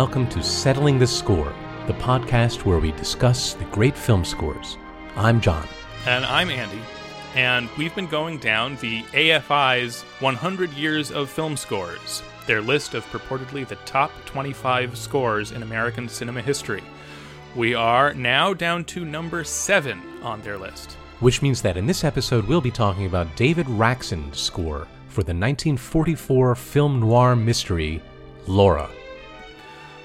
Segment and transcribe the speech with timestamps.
[0.00, 1.52] Welcome to Settling the Score,
[1.88, 4.78] the podcast where we discuss the great film scores.
[5.16, 5.66] I'm John.
[6.06, 6.78] And I'm Andy.
[7.34, 13.04] And we've been going down the AFI's 100 Years of Film Scores, their list of
[13.06, 16.84] purportedly the top 25 scores in American cinema history.
[17.56, 20.92] We are now down to number 7 on their list.
[21.18, 25.34] Which means that in this episode, we'll be talking about David Raksin's score for the
[25.34, 28.00] 1944 film noir mystery,
[28.46, 28.88] Laura.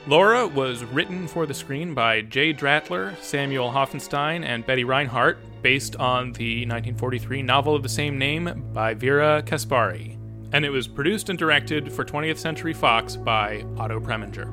[0.05, 5.95] Laura was written for the screen by Jay Dratler, Samuel Hoffenstein, and Betty Reinhardt, based
[5.95, 10.17] on the 1943 novel of the same name by Vera Caspary.
[10.51, 14.51] And it was produced and directed for 20th Century Fox by Otto Preminger.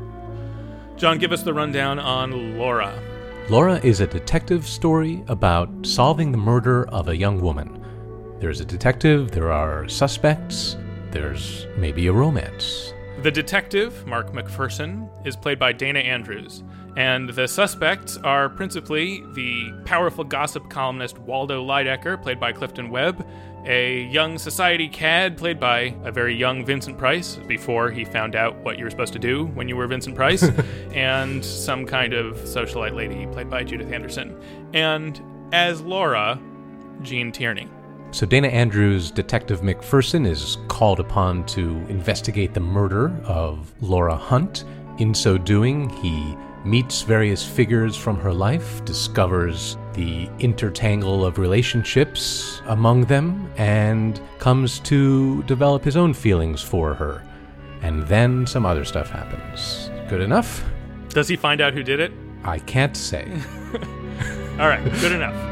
[0.97, 2.97] John, give us the rundown on Laura.
[3.49, 7.85] Laura is a detective story about solving the murder of a young woman.
[8.39, 10.77] There's a detective, there are suspects,
[11.11, 12.95] there's maybe a romance.
[13.23, 16.63] The detective, Mark McPherson, is played by Dana Andrews,
[16.97, 23.29] and the suspects are principally the powerful gossip columnist Waldo Lydecker, played by Clifton Webb,
[23.67, 28.57] a young society cad, played by a very young Vincent Price, before he found out
[28.65, 30.43] what you were supposed to do when you were Vincent Price,
[30.95, 34.35] and some kind of socialite lady, played by Judith Anderson.
[34.73, 35.21] And
[35.53, 36.41] as Laura,
[37.03, 37.69] Gene Tierney.
[38.13, 44.65] So Dana Andrews, Detective McPherson, is called upon to investigate the murder of Laura Hunt.
[44.99, 52.61] In so doing, he meets various figures from her life, discovers the intertangle of relationships
[52.67, 57.25] among them, and comes to develop his own feelings for her.
[57.81, 59.89] And then some other stuff happens.
[60.09, 60.65] Good enough?
[61.11, 62.13] Does he find out who did it?
[62.43, 63.31] I can't say.
[64.59, 65.50] All right, good enough.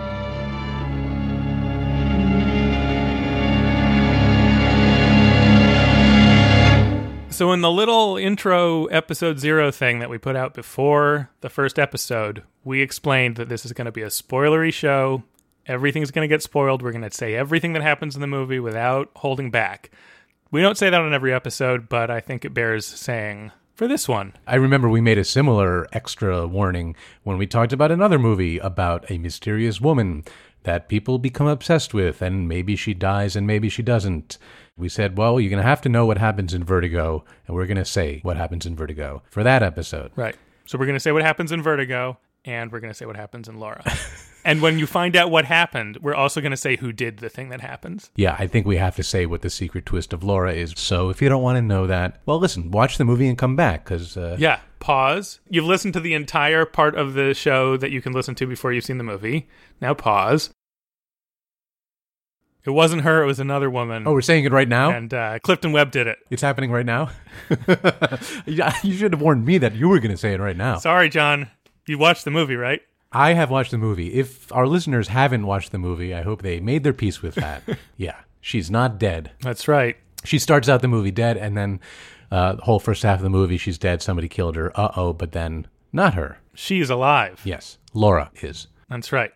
[7.39, 11.79] So, in the little intro episode zero thing that we put out before the first
[11.79, 15.23] episode, we explained that this is going to be a spoilery show.
[15.65, 16.83] Everything's going to get spoiled.
[16.83, 19.93] We're going to say everything that happens in the movie without holding back.
[20.51, 24.09] We don't say that on every episode, but I think it bears saying for this
[24.09, 24.33] one.
[24.45, 29.09] I remember we made a similar extra warning when we talked about another movie about
[29.09, 30.25] a mysterious woman
[30.65, 34.39] that people become obsessed with, and maybe she dies and maybe she doesn't.
[34.79, 37.67] We said, well, you're going to have to know what happens in Vertigo, and we're
[37.67, 40.13] going to say what happens in Vertigo for that episode.
[40.15, 40.37] Right.
[40.67, 43.17] So, we're going to say what happens in Vertigo, and we're going to say what
[43.17, 43.83] happens in Laura.
[44.45, 47.29] and when you find out what happened, we're also going to say who did the
[47.29, 48.11] thing that happens.
[48.17, 50.75] Yeah, I think we have to say what the secret twist of Laura is.
[50.77, 53.57] So, if you don't want to know that, well, listen, watch the movie and come
[53.57, 54.17] back because.
[54.17, 55.41] Uh, yeah, pause.
[55.49, 58.73] You've listened to the entire part of the show that you can listen to before
[58.73, 59.49] you've seen the movie.
[59.81, 60.51] Now, pause.
[62.69, 63.23] It wasn't her.
[63.23, 64.07] It was another woman.
[64.07, 64.91] Oh, we're saying it right now?
[64.91, 66.19] And uh, Clifton Webb did it.
[66.29, 67.09] It's happening right now?
[68.47, 70.77] you should have warned me that you were going to say it right now.
[70.77, 71.49] Sorry, John.
[71.87, 72.83] You watched the movie, right?
[73.11, 74.13] I have watched the movie.
[74.13, 77.63] If our listeners haven't watched the movie, I hope they made their peace with that.
[77.97, 79.31] yeah, she's not dead.
[79.41, 79.97] That's right.
[80.25, 81.81] She starts out the movie dead, and then
[82.31, 84.03] uh, the whole first half of the movie, she's dead.
[84.03, 84.79] Somebody killed her.
[84.79, 86.39] Uh oh, but then not her.
[86.53, 87.41] She's alive.
[87.45, 88.67] Yes, Laura is.
[88.91, 89.33] That's right.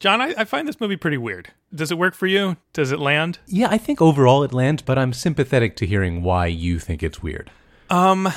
[0.00, 1.52] John, I, I, find this movie pretty weird.
[1.74, 2.56] Does it work for you?
[2.72, 3.38] Does it land?
[3.46, 7.22] Yeah, I think overall it lands, but I'm sympathetic to hearing why you think it's
[7.22, 7.50] weird.
[7.90, 8.28] Um,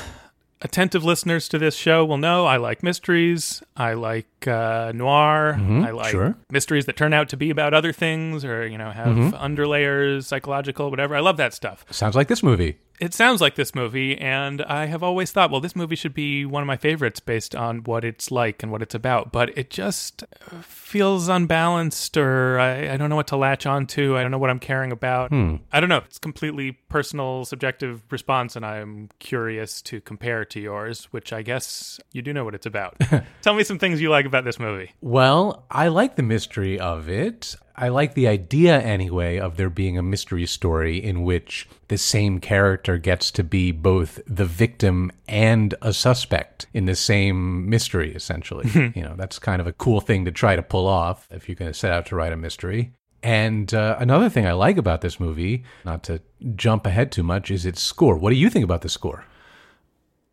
[0.60, 3.62] attentive listeners to this show will know I like mysteries.
[3.76, 5.56] I like uh, noir.
[5.58, 6.36] Mm-hmm, I like sure.
[6.50, 9.36] mysteries that turn out to be about other things, or you know, have mm-hmm.
[9.36, 11.14] underlayers, psychological, whatever.
[11.14, 11.84] I love that stuff.
[11.90, 15.62] Sounds like this movie it sounds like this movie, and I have always thought, well,
[15.62, 18.82] this movie should be one of my favorites based on what it's like and what
[18.82, 19.32] it's about.
[19.32, 20.22] But it just
[20.60, 24.18] feels unbalanced, or I, I don't know what to latch onto.
[24.18, 25.30] I don't know what I'm caring about.
[25.30, 25.56] Hmm.
[25.72, 26.02] I don't know.
[26.04, 32.00] It's completely personal, subjective response, and I'm curious to compare to yours, which I guess
[32.12, 32.98] you do know what it's about.
[33.42, 34.92] Tell me some things you like about this movie.
[35.00, 37.54] Well, I like the mystery of it.
[37.76, 42.38] I like the idea anyway of there being a mystery story in which the same
[42.38, 48.68] character gets to be both the victim and a suspect in the same mystery, essentially.
[48.94, 51.56] you know, that's kind of a cool thing to try to pull off if you're
[51.56, 52.92] going to set out to write a mystery.
[53.22, 56.20] And uh, another thing I like about this movie, not to
[56.54, 58.16] jump ahead too much, is its score.
[58.16, 59.24] What do you think about the score?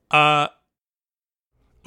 [0.10, 0.48] Uh,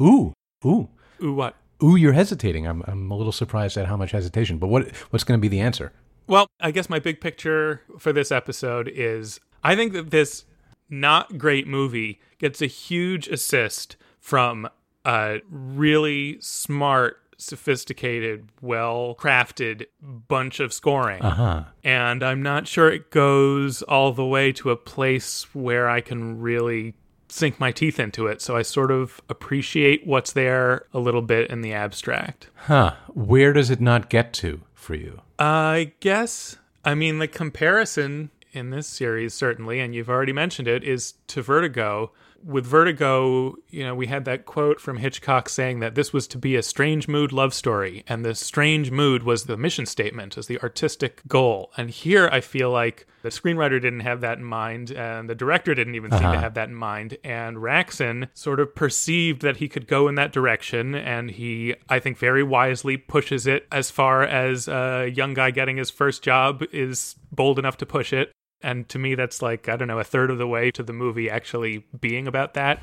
[0.01, 0.33] ooh,
[0.65, 0.89] ooh,
[1.23, 1.56] ooh, what?
[1.82, 2.67] Ooh, you're hesitating.
[2.67, 4.59] I'm I'm a little surprised at how much hesitation.
[4.59, 5.93] But what what's going to be the answer?
[6.27, 10.44] Well, I guess my big picture for this episode is I think that this
[10.88, 14.69] not great movie gets a huge assist from
[15.05, 21.23] a really smart sophisticated, well crafted bunch of scoring.
[21.23, 21.65] Uh-huh.
[21.82, 26.41] And I'm not sure it goes all the way to a place where I can
[26.41, 26.94] really
[27.31, 28.43] sink my teeth into it.
[28.43, 32.49] So I sort of appreciate what's there a little bit in the abstract.
[32.67, 32.94] Huh.
[33.09, 35.21] Where does it not get to for you?
[35.38, 40.82] I guess, I mean, the comparison in this series, certainly, and you've already mentioned it,
[40.82, 42.12] is to Vertigo
[42.45, 46.39] with Vertigo, you know, we had that quote from Hitchcock saying that this was to
[46.39, 50.47] be a strange mood love story, and the strange mood was the mission statement, as
[50.47, 51.71] the artistic goal.
[51.77, 55.75] And here I feel like the screenwriter didn't have that in mind, and the director
[55.75, 56.33] didn't even seem Uh-huh.
[56.35, 57.19] to have that in mind.
[57.23, 61.99] And Raksin sort of perceived that he could go in that direction, and he, I
[61.99, 66.63] think, very wisely pushes it as far as a young guy getting his first job
[66.73, 68.33] is bold enough to push it.
[68.62, 70.93] And to me, that's like, I don't know, a third of the way to the
[70.93, 72.81] movie actually being about that.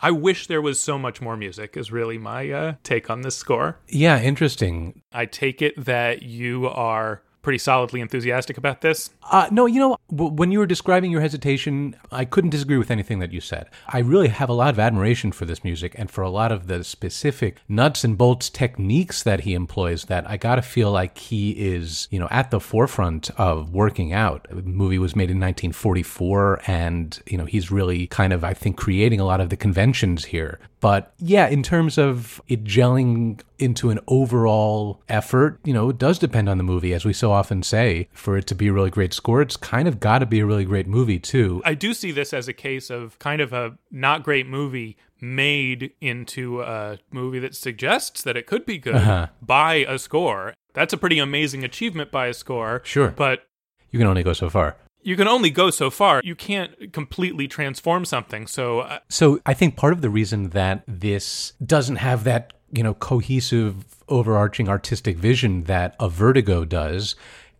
[0.00, 3.34] I wish there was so much more music, is really my uh, take on this
[3.36, 3.80] score.
[3.88, 5.02] Yeah, interesting.
[5.12, 9.08] I take it that you are pretty solidly enthusiastic about this.
[9.22, 13.20] Uh, no, you know, when you were describing your hesitation, I couldn't disagree with anything
[13.20, 13.70] that you said.
[13.88, 16.66] I really have a lot of admiration for this music and for a lot of
[16.66, 21.16] the specific nuts and bolts techniques that he employs that I got to feel like
[21.16, 24.46] he is, you know, at the forefront of working out.
[24.50, 28.76] The movie was made in 1944 and, you know, he's really kind of, I think,
[28.76, 30.58] creating a lot of the conventions here.
[30.80, 36.18] But yeah, in terms of it gelling into an overall effort, you know, it does
[36.18, 38.08] depend on the movie, as we so often say.
[38.12, 40.46] For it to be a really great score, it's kind of got to be a
[40.46, 41.62] really great movie, too.
[41.64, 45.92] I do see this as a case of kind of a not great movie made
[46.00, 49.26] into a movie that suggests that it could be good uh-huh.
[49.42, 50.54] by a score.
[50.74, 52.82] That's a pretty amazing achievement by a score.
[52.84, 53.10] Sure.
[53.10, 53.48] But
[53.90, 54.76] You can only go so far.
[55.08, 56.20] You can only go so far.
[56.22, 58.46] You can't completely transform something.
[58.46, 62.82] So uh, So I think part of the reason that this doesn't have that, you
[62.82, 67.16] know, cohesive, overarching artistic vision that a Vertigo does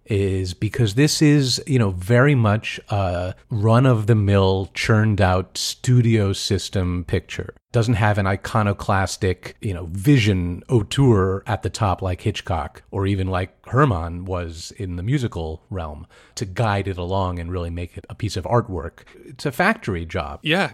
[0.09, 5.57] is because this is, you know, very much a run of the mill, churned out
[5.59, 7.55] studio system picture.
[7.71, 13.27] Doesn't have an iconoclastic, you know, vision auteur at the top like Hitchcock or even
[13.27, 16.07] like Herrmann was in the musical realm
[16.37, 19.01] to guide it along and really make it a piece of artwork.
[19.27, 20.73] It's a factory job yeah,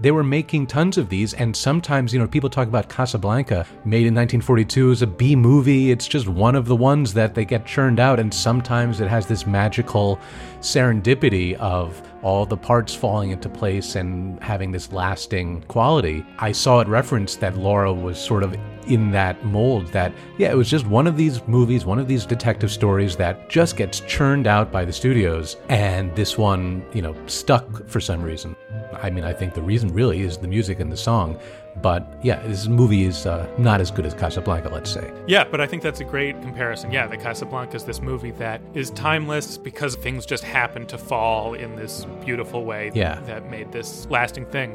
[0.00, 4.06] they were making tons of these and sometimes you know people talk about casablanca made
[4.06, 5.90] in 1942 as a b movie.
[5.90, 9.26] It's just one of the ones that they get churned out and sometimes it has
[9.26, 10.18] this magical
[10.60, 16.24] serendipity of all the parts falling into place and having this lasting quality.
[16.38, 18.56] I saw it referenced that laura was sort of
[18.86, 22.24] in that mold that yeah it was just one of these movies one of these
[22.24, 25.56] detective stories that just gets churned out by the studios.
[25.68, 28.56] And this one you know stuck for some reason
[29.02, 31.38] i mean i think the reason really is the music and the song
[31.82, 35.60] but yeah this movie is uh, not as good as casablanca let's say Yeah, but
[35.60, 36.90] I think that's a great comparison.
[36.90, 41.54] Yeah, the Casablanca is this movie that is timeless because things just happen to fall
[41.54, 43.20] in this beautiful way Yeah.
[43.26, 44.74] that made this lasting thing.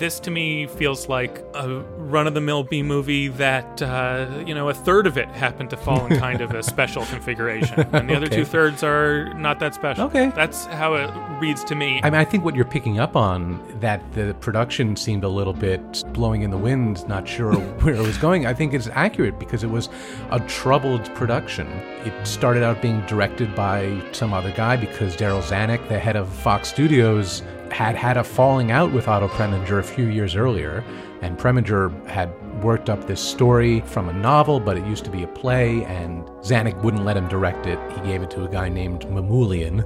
[0.00, 4.54] This to me feels like a run of the mill B movie that, uh, you
[4.54, 7.80] know, a third of it happened to fall in kind of a special configuration.
[7.92, 10.04] And the other two thirds are not that special.
[10.04, 10.32] Okay.
[10.34, 12.00] That's how it reads to me.
[12.02, 15.52] I mean, I think what you're picking up on that the production seemed a little
[15.52, 17.52] bit blowing in the wind, not sure
[17.82, 18.46] where it was going.
[18.46, 19.90] I think is accurate because it was
[20.30, 21.66] a troubled production.
[22.06, 26.26] It started out being directed by some other guy because Darryl Zanuck, the head of
[26.26, 27.42] Fox Studios,
[27.72, 30.84] had had a falling out with Otto Preminger a few years earlier,
[31.22, 32.30] and Preminger had
[32.62, 36.24] worked up this story from a novel, but it used to be a play, and
[36.42, 37.78] Zanuck wouldn't let him direct it.
[37.92, 39.84] He gave it to a guy named Mamoulian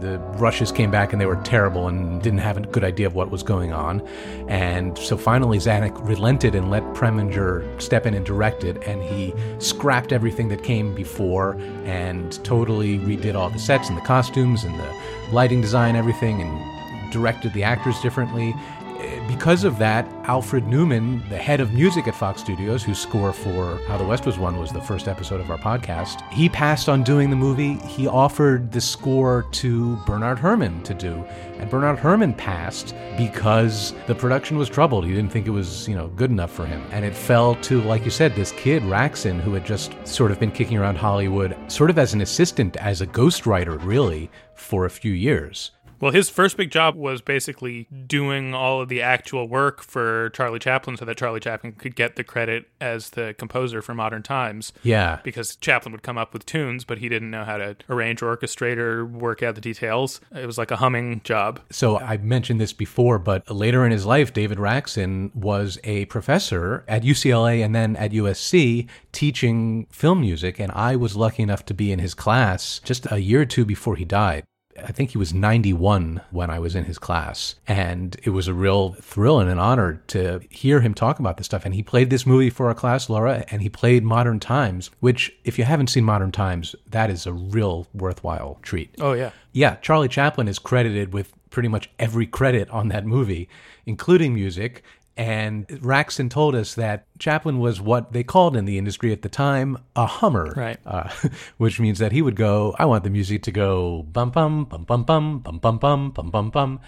[0.00, 3.14] the rushes came back and they were terrible and didn't have a good idea of
[3.14, 4.00] what was going on.
[4.48, 8.82] And so finally, Zanuck relented and let Preminger step in and direct it.
[8.86, 14.02] And he scrapped everything that came before and totally redid all the sets and the
[14.02, 14.94] costumes and the
[15.32, 16.79] lighting design, everything, and
[17.10, 18.54] directed the actors differently.
[19.00, 23.32] Eh, Because of that, Alfred Newman, the head of music at Fox Studios, whose score
[23.32, 26.88] for How the West Was Won was the first episode of our podcast, he passed
[26.88, 27.74] on doing the movie.
[27.86, 31.24] He offered the score to Bernard Herrmann to do.
[31.58, 35.04] And Bernard Herrmann passed because the production was troubled.
[35.04, 36.82] He didn't think it was, you know, good enough for him.
[36.90, 40.38] And it fell to, like you said, this kid, Raksin, who had just sort of
[40.40, 44.90] been kicking around Hollywood, sort of as an assistant, as a ghostwriter, really, for a
[44.90, 45.70] few years.
[46.00, 50.58] Well, his first big job was basically doing all of the actual work for Charlie
[50.58, 54.72] Chaplin so that Charlie Chaplin could get the credit as the composer for Modern Times.
[54.82, 55.20] Yeah.
[55.22, 58.34] Because Chaplin would come up with tunes, but he didn't know how to arrange or
[58.34, 60.20] orchestrate or work out the details.
[60.34, 61.60] It was like a humming job.
[61.70, 66.82] So I mentioned this before, but later in his life, David Raksin was a professor
[66.88, 70.58] at UCLA and then at USC teaching film music.
[70.58, 73.66] And I was lucky enough to be in his class just a year or two
[73.66, 74.44] before he died.
[74.84, 77.54] I think he was 91 when I was in his class.
[77.66, 81.46] And it was a real thrill and an honor to hear him talk about this
[81.46, 81.64] stuff.
[81.64, 85.32] And he played this movie for our class, Laura, and he played Modern Times, which,
[85.44, 88.94] if you haven't seen Modern Times, that is a real worthwhile treat.
[89.00, 89.30] Oh, yeah.
[89.52, 93.48] Yeah, Charlie Chaplin is credited with pretty much every credit on that movie,
[93.84, 94.82] including music.
[95.20, 99.28] And Raksin told us that Chaplin was what they called in the industry at the
[99.28, 100.78] time a hummer, Right.
[100.86, 101.10] Uh,
[101.58, 104.84] which means that he would go, "I want the music to go bum bum bum
[104.84, 106.80] bum bum bum bum bum bum bum bum,"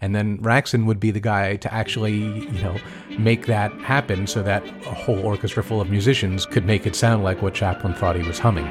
[0.00, 2.76] and then Raksin would be the guy to actually, you know,
[3.18, 7.24] make that happen so that a whole orchestra full of musicians could make it sound
[7.24, 8.68] like what Chaplin thought he was humming.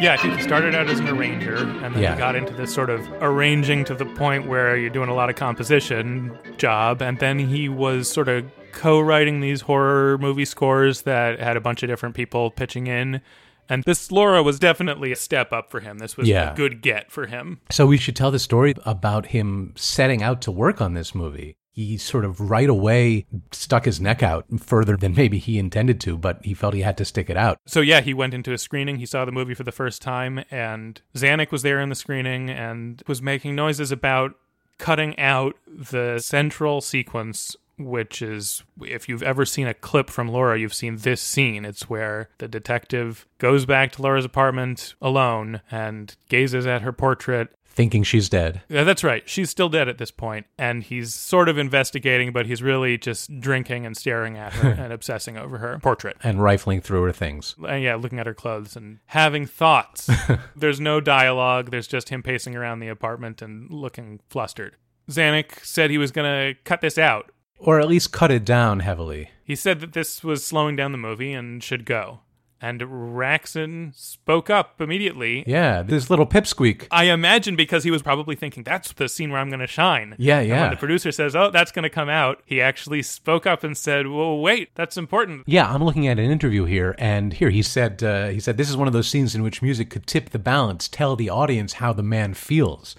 [0.00, 2.12] Yeah, I think he started out as an arranger, and then Yeah.
[2.14, 5.28] he got into this sort of arranging to the point where you're doing a lot
[5.28, 11.40] of composition job, and then he was sort of co-writing these horror movie scores that
[11.40, 13.20] had a bunch of different people pitching in.
[13.68, 15.98] And this Laura was definitely a step up for him.
[15.98, 16.52] This was Yeah.
[16.52, 17.58] a good get for him.
[17.70, 21.56] So we should tell the story about him setting out to work on this movie.
[21.78, 26.18] He sort of right away stuck his neck out further than maybe he intended to,
[26.18, 27.60] but he felt he had to stick it out.
[27.66, 28.96] So yeah, he went into a screening.
[28.96, 32.50] He saw the movie for the first time, and Zanuck was there in the screening
[32.50, 34.34] and was making noises about
[34.78, 37.54] cutting out the central sequence.
[37.80, 41.64] Which is, if you've ever seen a clip from Laura, you've seen this scene.
[41.64, 47.50] It's where the detective goes back to Laura's apartment alone and gazes at her portrait
[47.78, 48.62] Thinking she's dead.
[48.68, 49.22] yeah, that's right.
[49.28, 53.38] She's still dead at this point, and he's sort of investigating, but he's really just
[53.38, 56.16] drinking and staring at her and obsessing over her portrait.
[56.24, 57.54] And rifling through her things.
[57.64, 60.10] And yeah, looking at her clothes and having thoughts.
[60.56, 61.70] there's no dialogue.
[61.70, 64.74] There's just him pacing around the apartment and looking flustered.
[65.08, 67.30] Zanuck said he was going to cut this out.
[67.60, 69.30] Or at least cut it down heavily.
[69.44, 72.22] He said that this was slowing down the movie and should go.
[72.60, 75.44] And Raksin spoke up immediately.
[75.46, 76.88] Yeah, this little pipsqueak.
[76.90, 80.16] I imagine because he was probably thinking that's the scene where I'm going to shine.
[80.18, 80.60] Yeah, And yeah.
[80.62, 83.76] when the producer says, "Oh, that's going to come out," he actually spoke up and
[83.76, 87.62] said, "Well, wait, that's important." Yeah, I'm looking at an interview here, and here he
[87.62, 90.30] said uh, he said this is one of those scenes in which music could tip
[90.30, 92.96] the balance, tell the audience how the man feels.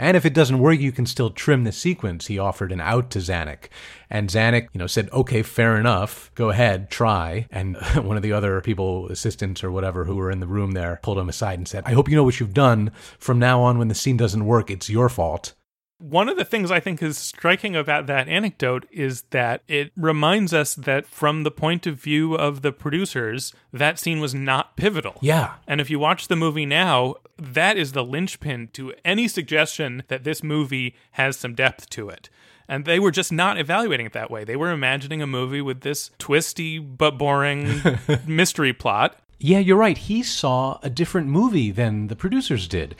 [0.00, 2.28] And if it doesn't work, you can still trim the sequence.
[2.28, 3.68] He offered an out to Zanuck.
[4.08, 6.30] And Zanuck, you know, said, okay, fair enough.
[6.34, 7.46] Go ahead, try.
[7.50, 10.98] And one of the other people, assistants or whatever, who were in the room there,
[11.02, 12.92] pulled him aside and said, I hope you know what you've done.
[13.18, 15.52] From now on, when the scene doesn't work, it's your fault.
[16.00, 20.54] One of the things I think is striking about that anecdote is that it reminds
[20.54, 25.18] us that from the point of view of the producers, that scene was not pivotal.
[25.20, 25.54] Yeah.
[25.66, 30.24] And if you watch the movie now, that is the linchpin to any suggestion that
[30.24, 32.30] this movie has some depth to it.
[32.66, 34.44] And they were just not evaluating it that way.
[34.44, 37.82] They were imagining a movie with this twisty but boring
[38.26, 39.18] mystery plot.
[39.42, 39.96] Yeah, you're right.
[39.96, 42.94] He saw a different movie than the producers did.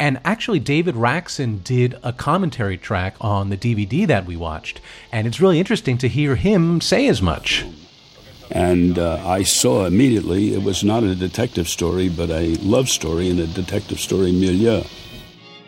[0.00, 4.80] And actually, David Raksin did a commentary track on the DVD that we watched.
[5.12, 7.66] And it's really interesting to hear him say as much.
[8.50, 13.28] And uh, I saw immediately it was not a detective story, but a love story
[13.28, 14.82] in a detective story milieu.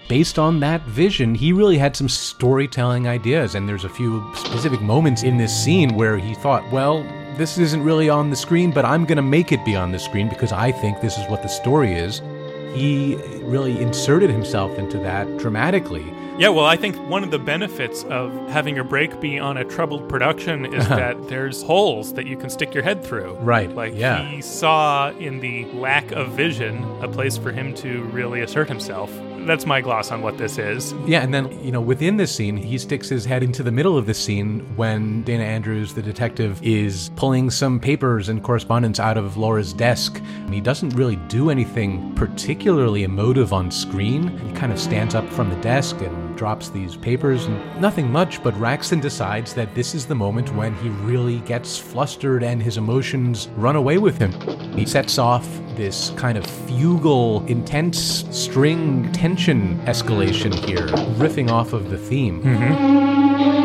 [0.09, 3.55] Based on that vision, he really had some storytelling ideas.
[3.55, 7.03] And there's a few specific moments in this scene where he thought, well,
[7.37, 9.99] this isn't really on the screen, but I'm going to make it be on the
[9.99, 12.23] screen because I think this is what the story is.
[12.75, 16.05] He really inserted himself into that dramatically.
[16.39, 19.65] Yeah, well, I think one of the benefits of having your break be on a
[19.65, 20.97] troubled production is uh-huh.
[20.97, 23.35] that there's holes that you can stick your head through.
[23.35, 24.27] Right, Like yeah.
[24.29, 29.11] he saw in the lack of vision a place for him to really assert himself.
[29.47, 30.95] That's my gloss on what this is.
[31.07, 33.99] Yeah, and then, you know, within this scene, he sticks his head into the middle
[33.99, 39.17] of the scene when Dana Andrews, the detective, is pulling some papers and correspondence out
[39.17, 40.23] of Laura's desk.
[40.51, 44.39] He doesn't really do anything particularly emotive on screen.
[44.39, 48.43] He kind of stands up from the desk and drops these papers and nothing much,
[48.43, 52.77] but Raksin decides that this is the moment when he really gets flustered and his
[52.77, 54.33] emotions run away with him.
[54.77, 55.47] He sets off
[55.77, 62.43] this kind of fugal, intense string tension escalation here, riffing off of the theme.
[62.43, 63.62] Got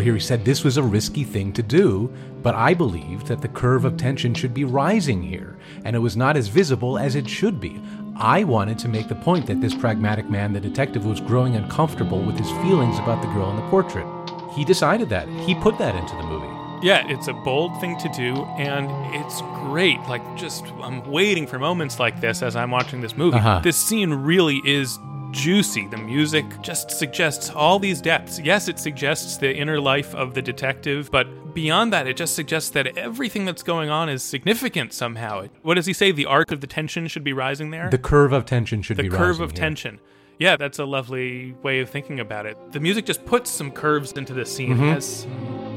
[0.00, 0.14] quote here.
[0.14, 3.84] He said, This was a risky thing to do, but I believed that the curve
[3.84, 7.60] of tension should be rising here, and it was not as visible as it should
[7.60, 7.80] be.
[8.16, 12.22] I wanted to make the point that this pragmatic man, the detective, was growing uncomfortable
[12.22, 14.06] with his feelings about the girl in the portrait.
[14.54, 15.28] He decided that.
[15.28, 16.46] He put that into the movie.
[16.82, 20.00] Yeah, it's a bold thing to do, and it's great.
[20.08, 23.36] Like, just, I'm waiting for moments like this as I'm watching this movie.
[23.36, 23.60] Uh-huh.
[23.62, 24.98] This scene really is
[25.32, 25.86] juicy.
[25.88, 28.38] The music just suggests all these depths.
[28.38, 32.70] Yes, it suggests the inner life of the detective, but beyond that, it just suggests
[32.70, 35.46] that everything that's going on is significant somehow.
[35.62, 36.12] What does he say?
[36.12, 37.90] The arc of the tension should be rising there?
[37.90, 39.20] The curve of tension should the be rising.
[39.20, 39.58] The curve of here.
[39.58, 40.00] tension.
[40.38, 42.56] Yeah, that's a lovely way of thinking about it.
[42.72, 44.88] The music just puts some curves into the scene, Mm-hmm.
[44.90, 45.26] has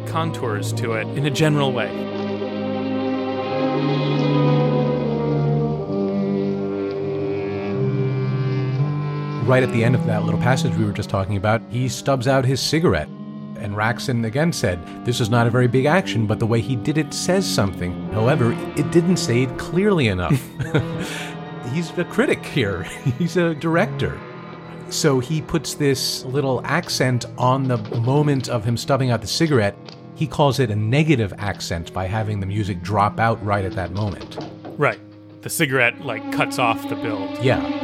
[0.10, 1.90] contours to it in a general way.
[9.46, 12.30] Right at the end of that little passage we were just talking about, he stubs
[12.30, 13.10] out his cigarette.
[13.58, 16.78] And Raksin again said, This is not a very big action, but the way he
[16.78, 18.10] did it says something.
[18.12, 20.42] However, it didn't say it clearly enough.
[21.74, 22.84] He's a critic here,
[23.18, 24.20] he's a director.
[24.90, 29.76] So he puts this little accent on the moment of him stubbing out the cigarette.
[30.14, 33.92] He calls it a negative accent by having the music drop out right at that
[33.92, 34.38] moment.
[34.78, 35.00] Right.
[35.42, 37.44] The cigarette, like, cuts off the build.
[37.44, 37.83] Yeah.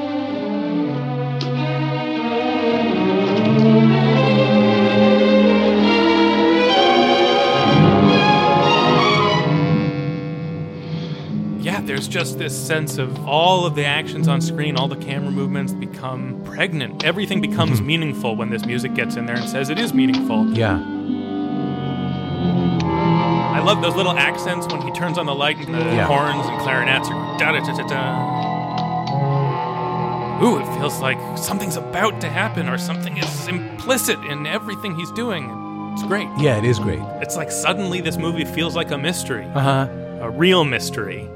[12.00, 15.74] There's just this sense of all of the actions on screen, all the camera movements
[15.74, 17.04] become pregnant.
[17.04, 20.50] Everything becomes meaningful when this music gets in there and says it is meaningful.
[20.54, 20.78] Yeah.
[23.54, 26.06] I love those little accents when he turns on the light and the Yeah.
[26.06, 28.16] horns and clarinets are da da da da da.
[30.42, 35.12] Ooh, it feels like something's about to happen or something is implicit in everything he's
[35.12, 35.52] doing.
[35.96, 36.30] It's great.
[36.38, 37.02] Yeah, it is great.
[37.22, 39.88] It's like suddenly this movie feels like a mystery, Uh huh.
[40.22, 41.28] a real mystery.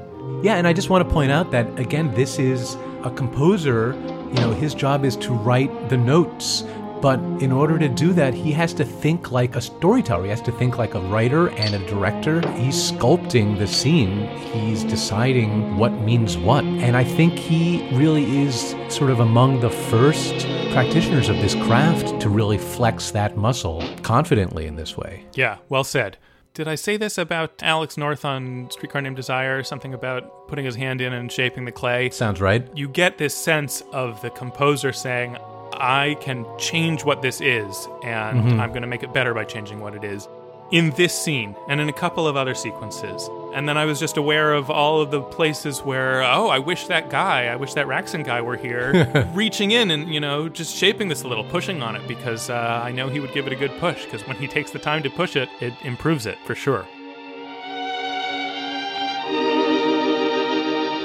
[0.44, 3.94] Yeah, and I just want to point out that again, this is a composer.
[4.28, 6.64] You know, his job is to write the notes,
[7.00, 10.24] but in order to do that, he has to think like a storyteller.
[10.24, 12.46] He has to think like a writer and a director.
[12.58, 14.28] He's sculpting the scene.
[14.52, 19.70] He's deciding what means what, and I think he really is sort of among the
[19.70, 25.24] first practitioners of this craft to really flex that muscle confidently in this way.
[25.32, 26.18] Yeah, well said.
[26.54, 29.64] Did I say this about Alex North on Streetcar Named Desire?
[29.64, 32.10] Something about putting his hand in and shaping the clay?
[32.10, 32.64] Sounds right.
[32.76, 35.36] You get this sense of the composer saying,
[35.72, 38.60] I can change what this is, and mm-hmm.
[38.60, 40.28] I'm going to make it better by changing what it is.
[40.74, 43.30] In this scene, and in a couple of other sequences.
[43.54, 46.88] And then I was just aware of all of the places where, oh, I wish
[46.88, 50.74] that guy, I wish that Raksin guy were here, reaching in and, you know, just
[50.74, 53.52] shaping this a little, pushing on it, because uh, I know he would give it
[53.52, 56.38] a good push, because when he takes the time to push it, it improves it
[56.44, 56.84] for sure.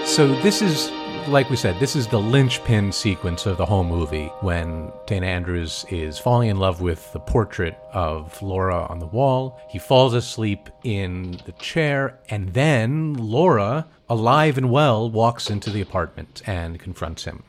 [0.08, 0.89] So this is,
[1.29, 5.85] like we said, this is the linchpin sequence of the whole movie when Dana Andrews
[5.89, 9.61] is falling in love with the portrait of Laura on the wall.
[9.69, 15.81] He falls asleep in the chair, and then Laura, alive and well, walks into the
[15.81, 17.43] apartment and confronts him.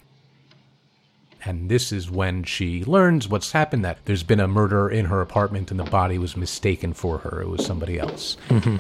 [1.43, 5.23] And this is when she learns what's happened that there's been a murder in her
[5.23, 7.41] apartment and the body was mistaken for her.
[7.41, 8.37] It was somebody else.
[8.49, 8.77] Mm-hmm.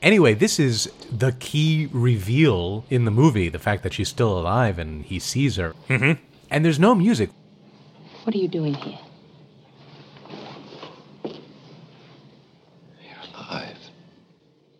[0.00, 4.78] Anyway, this is the key reveal in the movie the fact that she's still alive
[4.78, 5.74] and he sees her.
[5.88, 6.22] Mm-hmm.
[6.50, 7.30] And there's no music.
[8.24, 8.98] What are you doing here?
[13.34, 13.76] Alive.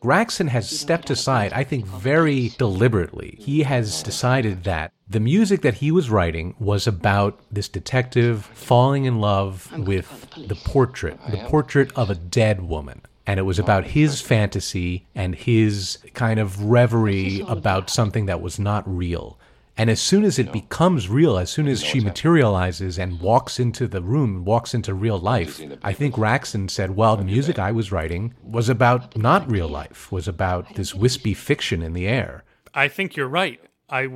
[0.00, 3.36] Gregson has stepped aside, I think, very deliberately.
[3.40, 9.06] He has decided that the music that he was writing was about this detective falling
[9.06, 13.02] in love with the portrait, the portrait of a dead woman.
[13.28, 18.58] And it was about his fantasy and his kind of reverie about something that was
[18.58, 19.38] not real.
[19.76, 23.86] And as soon as it becomes real, as soon as she materializes and walks into
[23.86, 27.92] the room, walks into real life, I think Raksin said, well, the music I was
[27.92, 32.44] writing was about not real life, was about this wispy fiction in the air.
[32.72, 33.60] I think you're right.
[33.90, 34.08] I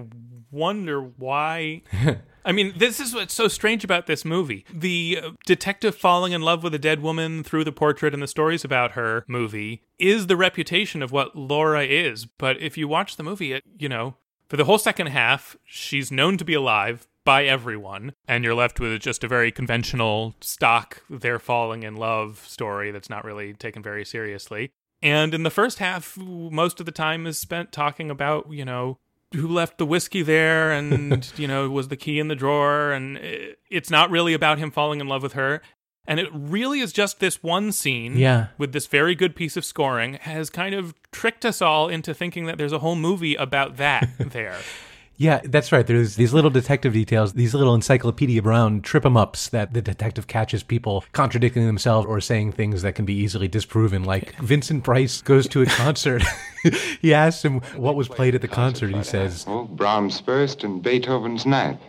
[0.50, 1.82] wonder why.
[2.44, 4.64] I mean, this is what's so strange about this movie.
[4.72, 8.26] The uh, detective falling in love with a dead woman through the portrait and the
[8.26, 12.26] stories about her movie is the reputation of what Laura is.
[12.26, 14.16] But if you watch the movie, it, you know,
[14.48, 18.80] for the whole second half, she's known to be alive by everyone, and you're left
[18.80, 23.82] with just a very conventional stock they're falling in love story that's not really taken
[23.82, 24.72] very seriously.
[25.00, 28.98] And in the first half, most of the time is spent talking about, you know,
[29.34, 32.92] who left the whiskey there and, you know, was the key in the drawer.
[32.92, 35.62] And it- it's not really about him falling in love with her.
[36.06, 38.48] And it really is just this one scene Yeah.
[38.58, 42.46] with this very good piece of scoring has kind of tricked us all into thinking
[42.46, 44.56] that there's a whole movie about that there.
[45.22, 45.86] Yeah, that's right.
[45.86, 50.26] There's these little detective details, these little Encyclopedia Brown trip 'em ups that the detective
[50.26, 54.02] catches people contradicting themselves or saying things that can be easily disproven.
[54.02, 56.24] Like Vincent Price goes to a concert.
[57.00, 58.92] he asks him what was played at the concert.
[58.92, 61.80] He says, Oh, Brahms first and Beethoven's ninth.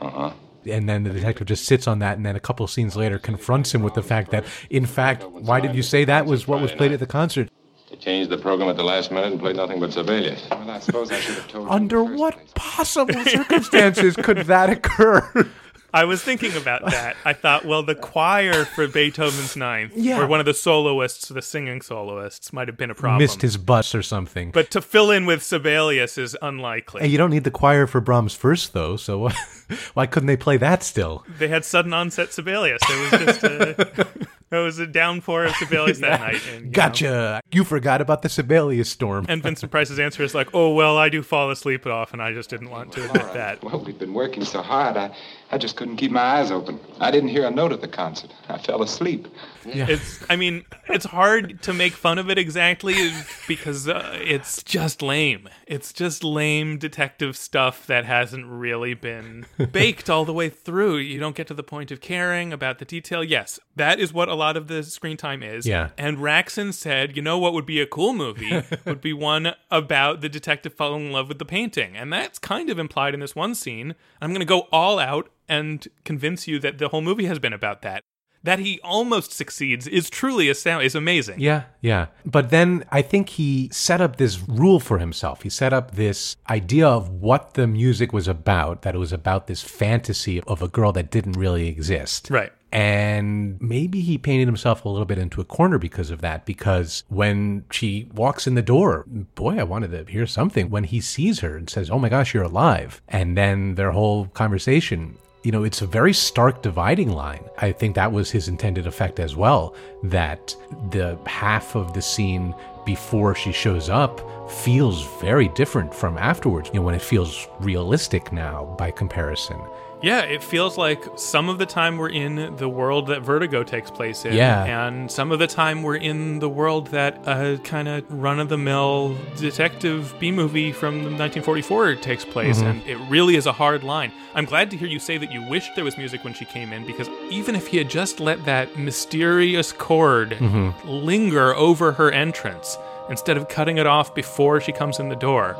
[0.00, 0.32] Uh-huh.
[0.64, 3.74] And then the detective just sits on that, and then a couple scenes later confronts
[3.74, 6.72] him with the fact that, in fact, why did you say that was what was
[6.72, 7.50] played at the concert?
[7.90, 10.46] They changed the program at the last minute and played nothing but Sibelius.
[10.50, 11.72] Well, I suppose I should have told you.
[11.72, 12.50] Under in what place.
[12.54, 15.48] possible circumstances could that occur?
[15.94, 17.16] I was thinking about that.
[17.24, 20.20] I thought, well, the choir for Beethoven's Ninth, Yeah.
[20.20, 23.16] or one of the soloists, the singing soloists, might have been a problem.
[23.22, 24.50] Missed his bus or something.
[24.50, 27.00] but to fill in with Sibelius is unlikely.
[27.00, 29.30] And you don't need the choir for Brahms' first, though, so
[29.94, 31.24] why couldn't they play that still?
[31.38, 32.82] they had sudden onset Sibelius.
[32.86, 34.06] There was just a,
[34.50, 36.40] there was a downpour of Sibelius that night.
[36.52, 37.40] And, you know, Gotcha.
[37.52, 39.26] You forgot about the Sibelius storm.
[39.28, 42.20] and Vincent Price's answer is like, "Oh well, I do fall asleep often.
[42.20, 45.14] I just didn't want to admit that." Well, we've been working so hard, I,
[45.50, 46.78] I just couldn't keep my eyes open.
[47.00, 48.32] I didn't hear a note at the concert.
[48.48, 49.28] I fell asleep.
[49.74, 53.12] It's, I mean, it's hard to make fun of it exactly
[53.46, 55.48] because uh, it's just lame.
[55.66, 60.98] It's just lame detective stuff that hasn't really been baked all the way through.
[60.98, 63.22] You don't get to the point of caring about the detail.
[63.22, 65.66] Yes, that is what a lot of the screen time is.
[65.66, 65.90] Yeah.
[65.96, 70.20] And Raksin said, you know what would be a cool movie would be one about
[70.20, 71.96] the detective falling in love with the painting.
[71.96, 73.94] And that's kind of implied in this one scene.
[74.20, 77.52] I'm going to go all out and convince you that the whole movie has been
[77.52, 78.04] about that.
[78.42, 80.86] That he almost succeeds is truly astounding.
[80.86, 81.40] Is amazing.
[81.40, 82.06] Yeah, yeah.
[82.24, 85.42] But then I think he set up this rule for himself.
[85.42, 89.48] He set up this idea of what the music was about, that it was about
[89.48, 92.28] this fantasy of a girl that didn't really exist.
[92.30, 92.52] Right.
[92.70, 96.44] And maybe he painted himself a little bit into a corner because of that.
[96.44, 100.68] Because when she walks in the door, boy, I wanted to hear something.
[100.68, 103.00] When he sees her and says, Oh my gosh, you're alive.
[103.08, 107.44] And then their whole conversation, you know, it's a very stark dividing line.
[107.58, 109.74] I think that was his intended effect as well.
[110.02, 110.54] That
[110.90, 114.20] the half of the scene before she shows up
[114.50, 119.60] feels very different from afterwards, you know, when it feels realistic now by comparison.
[120.02, 123.90] Yeah, it feels like some of the time we're in the world that Vertigo takes
[123.90, 124.34] place in.
[124.34, 124.64] Yeah.
[124.64, 128.48] And some of the time we're in the world that a kind of run of
[128.48, 132.58] the mill detective B movie from 1944 takes place.
[132.58, 132.66] Mm-hmm.
[132.66, 134.12] And it really is a hard line.
[134.34, 136.72] I'm glad to hear you say that you wished there was music when she came
[136.72, 140.88] in because even if he had just let that mysterious chord mm-hmm.
[140.88, 142.76] linger over her entrance
[143.08, 145.56] instead of cutting it off before she comes in the door.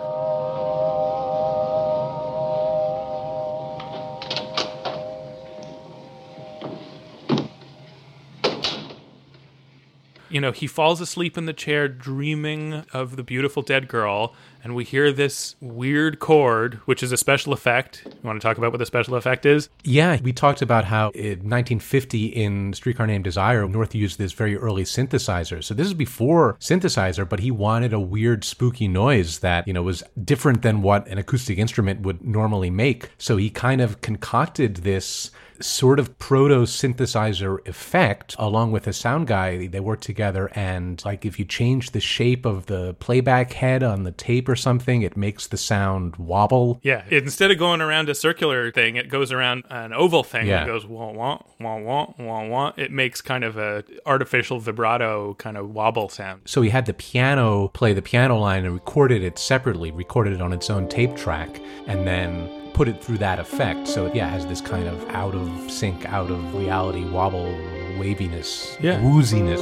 [10.28, 14.74] You know, he falls asleep in the chair dreaming of the beautiful dead girl, and
[14.74, 18.02] we hear this weird chord, which is a special effect.
[18.04, 19.68] You want to talk about what the special effect is?
[19.84, 24.56] Yeah, we talked about how in 1950 in Streetcar Named Desire, North used this very
[24.56, 25.62] early synthesizer.
[25.62, 29.82] So this is before synthesizer, but he wanted a weird, spooky noise that, you know,
[29.82, 33.10] was different than what an acoustic instrument would normally make.
[33.18, 39.26] So he kind of concocted this sort of proto synthesizer effect along with a sound
[39.26, 43.82] guy they work together and like if you change the shape of the playback head
[43.82, 48.08] on the tape or something it makes the sound wobble Yeah, instead of going around
[48.08, 50.46] a circular thing, it goes around an oval thing.
[50.46, 50.64] Yeah.
[50.64, 52.72] It goes wah wah wah wah wah wah.
[52.76, 56.42] It makes kind of a artificial vibrato kind of wobble sound.
[56.46, 60.42] So he had the piano play the piano line and recorded it separately, recorded it
[60.42, 63.88] on its own tape track, and then put it through that effect.
[63.88, 67.52] So yeah, it has this kind of out of sync, out of reality wobble,
[67.98, 69.00] waviness, Yeah.
[69.00, 69.58] wooziness.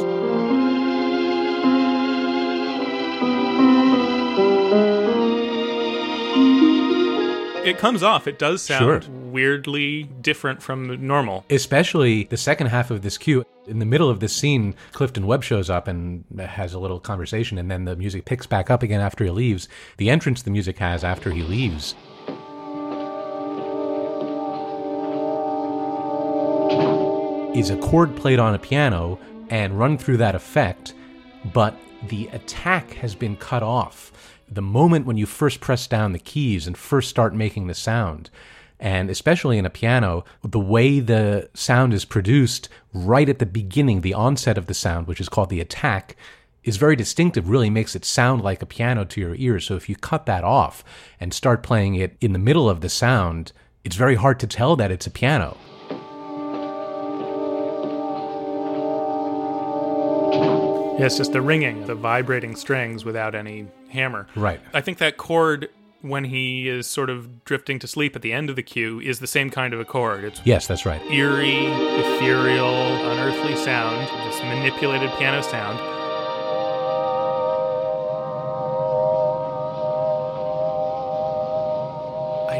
[7.64, 8.29] It comes off.
[8.29, 9.12] It does sound Sure.
[9.33, 11.44] weirdly different from normal.
[11.50, 13.44] Especially the second half of this cue.
[13.66, 17.59] In the middle of this scene, Clifton Webb shows up and has a little conversation,
[17.59, 19.68] and then the music picks back up again after he leaves.
[19.96, 21.94] The entrance the music has after he leaves
[27.57, 30.92] is a chord played on a piano and run through that effect,
[31.55, 31.75] but
[32.09, 34.12] the attack has been cut off.
[34.47, 38.29] The moment when you first press down the keys and first start making the sound,
[38.79, 44.03] and especially in a piano, the way the sound is produced right at the beginning,
[44.03, 46.14] the onset of the sound, which is called the attack,
[46.62, 49.64] is very distinctive, really makes it sound like a piano to your ears.
[49.64, 50.85] So if you cut that off
[51.19, 54.77] and start playing it in the middle of the sound, it's very hard to tell
[54.77, 55.57] that it's a piano.
[60.98, 64.26] Yeah, it's just the ringing, the vibrating strings without any hammer.
[64.35, 64.61] Right.
[64.72, 65.68] I think that chord
[66.02, 69.18] when he is sort of drifting to sleep at the end of the cue is
[69.18, 70.24] the same kind of a chord.
[70.24, 71.02] It's Yes, that's right.
[71.11, 75.95] eerie, ethereal, unearthly sound, this manipulated piano sound.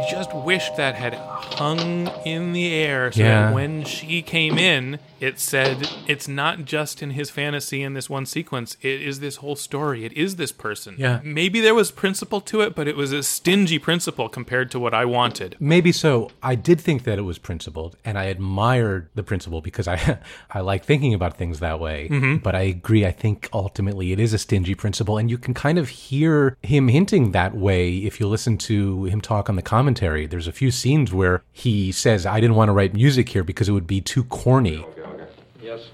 [0.09, 3.47] Just wish that had hung in the air so Yeah.
[3.47, 8.09] that when she came in, it said it's not just in his fantasy in this
[8.09, 8.77] one sequence.
[8.81, 10.05] It is this whole story.
[10.05, 10.95] It is this person.
[10.97, 11.19] Yeah.
[11.23, 14.93] Maybe there was principle to it, but it was a stingy principle compared to what
[14.93, 15.55] I wanted.
[15.59, 16.29] Maybe so.
[16.43, 20.19] I did think that it was principled, and I admired the principle because I
[20.51, 22.07] I like thinking about things that way.
[22.11, 22.37] Mm-hmm.
[22.37, 23.05] But I agree.
[23.05, 26.87] I think ultimately it is a stingy principle, and you can kind of hear him
[26.89, 29.96] hinting that way if you listen to him talk on the commentary.
[29.97, 33.67] There's a few scenes where he says, "I didn't want to write music here because
[33.67, 34.85] it would be too corny."
[35.61, 35.89] Yes.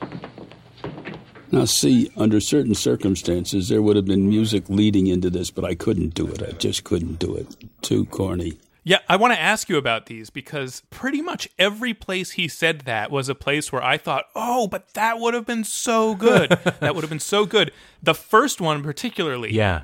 [1.51, 5.75] Now, see, under certain circumstances, there would have been music leading into this, but I
[5.75, 6.41] couldn't do it.
[6.41, 7.55] I just couldn't do it.
[7.83, 8.57] Too corny.
[8.83, 12.81] Yeah, I want to ask you about these because pretty much every place he said
[12.81, 16.49] that was a place where I thought, oh, but that would have been so good.
[16.79, 17.71] that would have been so good.
[18.01, 19.53] The first one, particularly.
[19.53, 19.81] Yeah.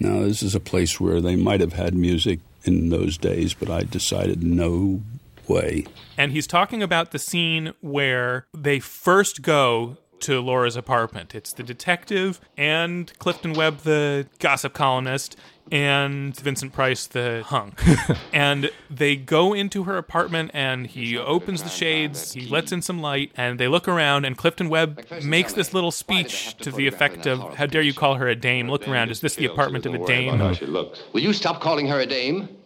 [0.00, 2.40] Now, this is a place where they might have had music
[2.74, 5.02] in those days, but I decided no
[5.46, 5.86] way.
[6.16, 11.34] And he's talking about the scene where they first go to Laura's apartment.
[11.34, 15.36] It's the detective and Clifton Webb, the gossip columnist,
[15.70, 17.80] and Vincent Price, the hunk.
[18.32, 23.00] and they go into her apartment and he opens the shades, he lets in some
[23.00, 24.24] light, and they look around.
[24.24, 28.14] And Clifton Webb makes this little speech to the effect of, How dare you call
[28.14, 28.70] her a dame?
[28.70, 29.10] Look around.
[29.10, 30.38] Is this the apartment of a dame?
[30.38, 31.02] how she looks.
[31.12, 32.57] Will you stop calling her a dame?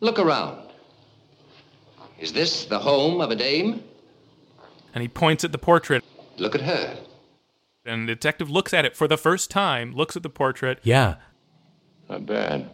[0.00, 0.70] Look around.
[2.18, 3.82] Is this the home of a dame?
[4.94, 6.04] And he points at the portrait.
[6.36, 6.98] Look at her.
[7.84, 11.16] And the detective looks at it for the first time, looks at the portrait, Yeah.
[12.08, 12.70] Not bad.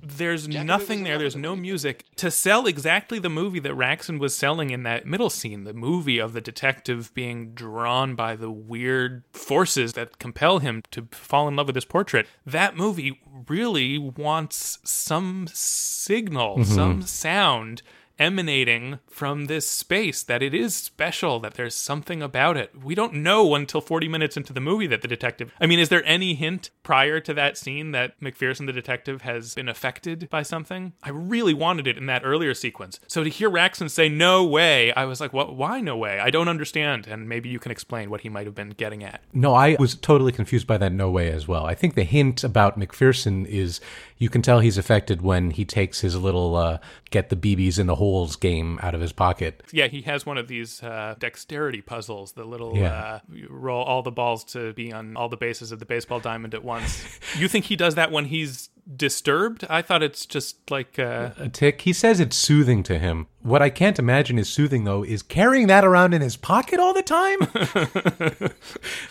[0.00, 1.18] There's nothing there.
[1.18, 5.30] There's no music to sell exactly the movie that Raksin was selling in that middle
[5.30, 5.64] scene.
[5.64, 11.08] The movie of the detective being drawn by the weird forces that compel him to
[11.10, 12.28] fall in love with this portrait.
[12.46, 16.74] That movie really wants some signal, mm-hmm.
[16.74, 17.82] some sound
[18.18, 22.72] emanating from this space that it is special that there's something about it.
[22.82, 25.88] We don't know until 40 minutes into the movie that the detective i mean is
[25.88, 30.42] there any hint prior to that scene that mcpherson the detective has been affected by
[30.42, 30.92] something?
[31.02, 33.00] I really wanted it in that earlier sequence.
[33.06, 36.18] So to hear raksin say no way i was like what why no way?
[36.18, 37.06] I don't understand.
[37.06, 39.22] And maybe you can explain what he might have been getting at.
[39.32, 41.66] No, I was totally confused by that no way as well.
[41.66, 43.80] I think the hint about McPherson is
[44.18, 46.78] you can tell he's affected when he takes his little uh,
[47.10, 49.62] get the BBs in the holes game out of his pocket.
[49.72, 52.92] yeah he has one of these uh, dexterity puzzles the little Yeah.
[52.92, 56.54] uh, roll all the balls to be on all the bases of the baseball diamond
[56.54, 60.98] at once you think he does that when he's disturbed i thought it's just like
[60.98, 61.82] uh, A tick.
[61.82, 63.26] He says it's soothing to him.
[63.42, 66.92] What I can't imagine is soothing though is carrying that around in his pocket all
[66.92, 67.38] the time.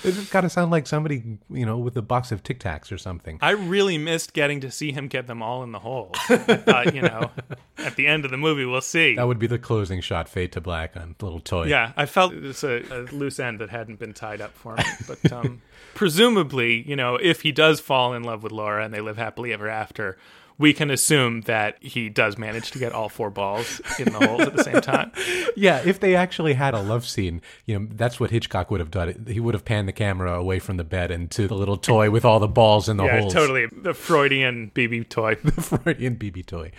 [0.04, 2.98] it's got to sound like somebody, you know, with a box of Tic Tacs or
[2.98, 3.40] something.
[3.42, 6.12] I really missed getting to see him get them all in the hole.
[6.30, 7.32] I thought, you know,
[7.78, 9.16] at the end of the movie, we'll see.
[9.16, 11.68] That would be the closing shot, fade to black on little toy.
[11.68, 14.84] Yeah, I felt it's a, a loose end that hadn't been tied up for me.
[15.08, 15.62] But um,
[15.96, 19.54] presumably, you know, if he does fall in love with Laura and they live happily
[19.54, 20.18] ever after,
[20.60, 24.42] we can assume that he does manage to get all four balls in the holes
[24.42, 25.12] at the same time.
[25.56, 28.92] Yeah, if they actually had a love scene, you know, that's what Hitchcock would have
[28.92, 29.26] done.
[29.28, 32.12] He would have panned the camera away from the bed and to the little toy
[32.12, 33.34] with all the balls in the yeah, holes.
[33.34, 33.66] totally.
[33.72, 35.36] The Freudian BB toy.
[35.44, 36.72] The Freudian BB toy.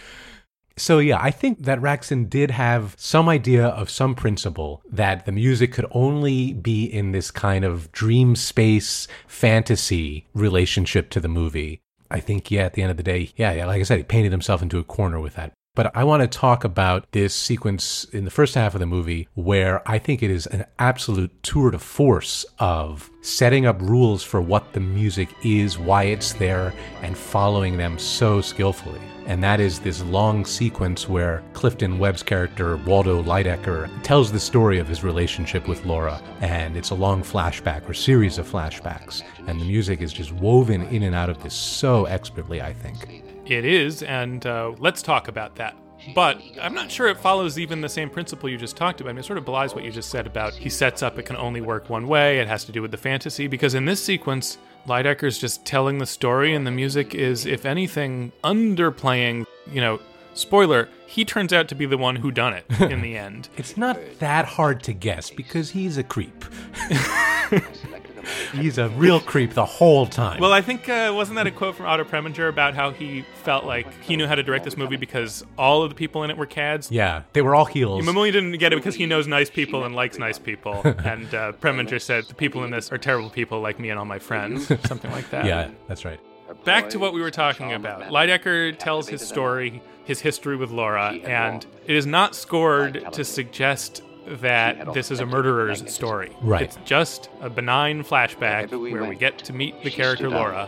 [0.77, 5.33] So yeah, I think that Raksin did have some idea of some principle that the
[5.33, 11.81] music could only be in this kind of dream space fantasy relationship to the movie.
[12.11, 14.05] I think yeah, at the end of the day, yeah, yeah, like I said, he
[14.05, 15.53] painted himself into a corner with that.
[15.75, 19.29] But I want to talk about this sequence in the first half of the movie
[19.35, 24.41] where I think it is an absolute tour de force of setting up rules for
[24.41, 29.01] what the music is, why it's there, and following them so skillfully.
[29.27, 34.79] And that is this long sequence where Clifton Webb's character, Waldo Lydecker, tells the story
[34.79, 36.21] of his relationship with Laura.
[36.41, 39.23] And it's a long flashback or series of flashbacks.
[39.47, 43.23] And the music is just woven in and out of this so expertly, I think.
[43.49, 45.75] It is, and uh, let's talk about that.
[46.15, 49.11] But I'm not sure it follows even the same principle you just talked about.
[49.11, 51.25] I mean, it sort of belies what you just said about he sets up it
[51.25, 52.39] can only work one way.
[52.39, 56.07] It has to do with the fantasy because in this sequence, Lydecker's just telling the
[56.07, 59.47] story, and the music is, if anything, underplaying.
[59.73, 60.01] You know,
[60.35, 63.49] spoiler: he turns out to be the one who done it in the end.
[63.57, 66.45] It's not that hard to guess because he's a creep.
[68.53, 70.41] he's a real creep the whole time.
[70.41, 73.65] Well, I think uh, wasn't that a quote from Otto Preminger about how he felt
[73.65, 76.37] like he knew how to direct this movie because all of the people in it
[76.37, 76.91] were cads.
[76.91, 78.05] yeah, they were all heels.
[78.05, 80.81] Mamoulian didn't get it because he knows nice people and likes nice people.
[80.85, 84.05] and uh, Preminger said the people in this are terrible people like me and all
[84.05, 85.45] my friends, something like that.
[85.45, 86.21] Yeah, that's right.
[86.65, 88.03] back to what we were talking about.
[88.11, 94.03] Lydecker tells his story, his history with Laura, and it is not scored to suggest
[94.41, 96.31] that this is a murderer's story.
[96.41, 96.63] Right.
[96.63, 100.67] It's just a benign flashback where we get to meet the character Laura.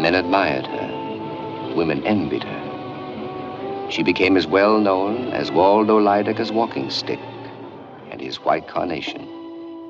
[0.00, 1.74] Men admired her.
[1.74, 3.88] Women envied her.
[3.90, 7.20] She became as well known as Waldo Lydecker's walking stick
[8.10, 9.28] and his white carnation.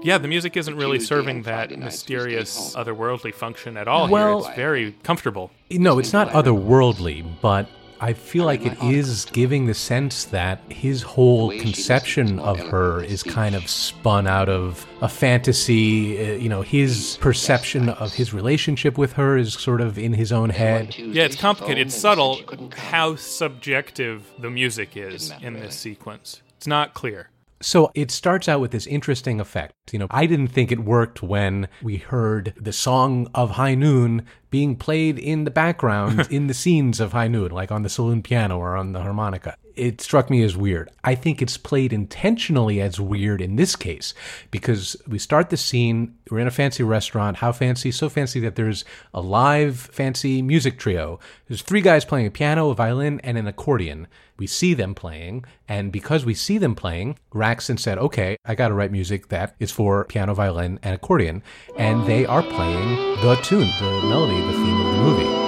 [0.02, 4.08] Yeah, the music isn't really serving that Friday nights we mysterious otherworldly function at all
[4.08, 4.48] Well- here.
[4.50, 5.50] It's very comfortable.
[5.70, 7.68] No, it's not otherworldly, but
[8.00, 13.22] I feel like it is giving the sense that his whole conception of her is
[13.22, 16.18] kind of spun out of a fantasy.
[16.18, 20.30] uh, You know, his perception of his relationship with her is sort of in his
[20.32, 20.96] own head.
[20.98, 21.86] Yeah, it's complicated.
[21.86, 22.40] It's subtle
[22.76, 26.42] how subjective the music is in this sequence.
[26.58, 27.30] It's not clear.
[27.60, 29.74] So it starts out with this interesting effect.
[29.92, 34.26] You know, I didn't think it worked when we heard the song of High Noon
[34.50, 38.22] being played in the background in the scenes of High Noon, like on the saloon
[38.22, 39.56] piano or on the harmonica.
[39.76, 40.90] It struck me as weird.
[41.04, 44.14] I think it's played intentionally as weird in this case
[44.50, 47.36] because we start the scene, we're in a fancy restaurant.
[47.36, 47.92] How fancy?
[47.92, 51.20] So fancy that there's a live fancy music trio.
[51.46, 54.08] There's three guys playing a piano, a violin, and an accordion.
[54.38, 58.68] We see them playing, and because we see them playing, Raksin said, Okay, I got
[58.68, 61.42] to write music that is for piano, violin, and accordion.
[61.78, 65.45] And they are playing the tune, the melody, the theme of the movie.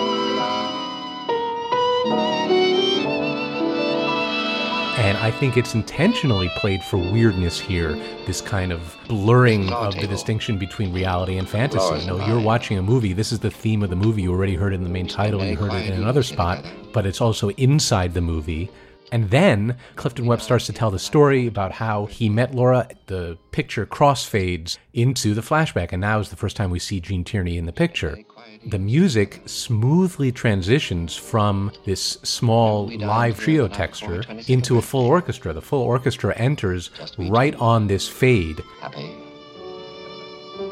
[5.09, 7.95] And I think it's intentionally played for weirdness here,
[8.27, 12.01] this kind of blurring of the distinction between reality and fantasy.
[12.01, 14.21] You know, you're watching a movie, this is the theme of the movie.
[14.21, 17.07] You already heard it in the main title, you heard it in another spot, but
[17.07, 18.71] it's also inside the movie.
[19.11, 22.87] And then Clifton Webb starts to tell the story about how he met Laura.
[23.07, 27.25] The picture crossfades into the flashback, and now is the first time we see Gene
[27.25, 28.19] Tierney in the picture.
[28.67, 35.53] The music smoothly transitions from this small live trio texture into a full orchestra.
[35.53, 38.63] The full orchestra enters right on this fade.
[38.81, 39.15] Happy.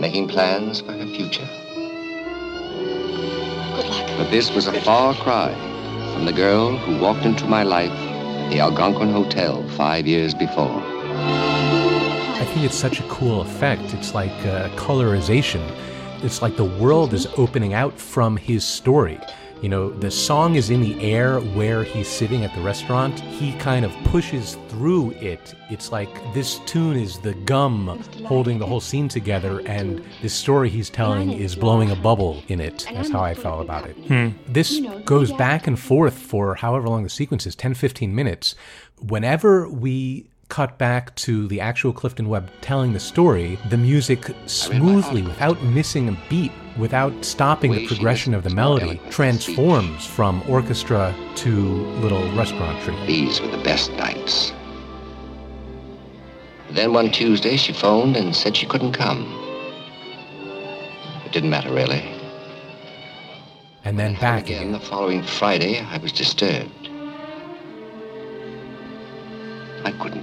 [0.00, 1.48] Making plans for her future.
[3.76, 4.18] Good luck.
[4.18, 5.54] But this was a far cry
[6.12, 10.82] from the girl who walked into my life at the Algonquin Hotel five years before.
[10.82, 13.94] I think it's such a cool effect.
[13.94, 15.62] It's like uh, colorization.
[16.22, 19.20] It's like the world is opening out from his story.
[19.62, 23.18] You know, the song is in the air where he's sitting at the restaurant.
[23.20, 25.54] He kind of pushes through it.
[25.70, 30.68] It's like this tune is the gum holding the whole scene together, and this story
[30.68, 32.86] he's telling is blowing a bubble in it.
[32.92, 33.96] That's how I felt about it.
[33.96, 34.28] Hmm.
[34.46, 38.54] This goes back and forth for however long the sequence is 10, 15 minutes.
[39.00, 45.22] Whenever we cut back to the actual Clifton Webb telling the story, the music smoothly,
[45.22, 51.50] without missing a beat, without stopping the progression of the melody, transforms from orchestra to
[52.00, 53.06] little restaurant treat.
[53.06, 54.52] These were the best nights.
[56.70, 59.24] Then one Tuesday, she phoned and said she couldn't come.
[61.24, 62.12] It didn't matter, really.
[63.84, 64.72] And then back again again.
[64.72, 66.85] the following Friday, I was disturbed.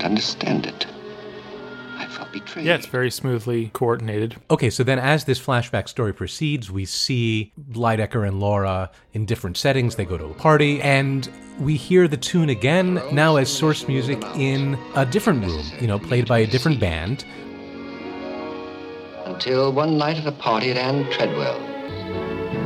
[0.03, 0.85] I couldn't understand it.
[1.97, 2.65] I felt betrayed.
[2.65, 4.35] Yeah, it's very smoothly coordinated.
[4.51, 9.55] Okay, so then as this flashback story proceeds, we see Lydecker and Laura in different
[9.55, 9.95] settings.
[9.95, 14.21] They go to a party, and we hear the tune again, now as source music
[14.35, 17.23] in a different room, you know, played by a different band.
[19.25, 21.72] Until one night at a party at Anne Treadwell.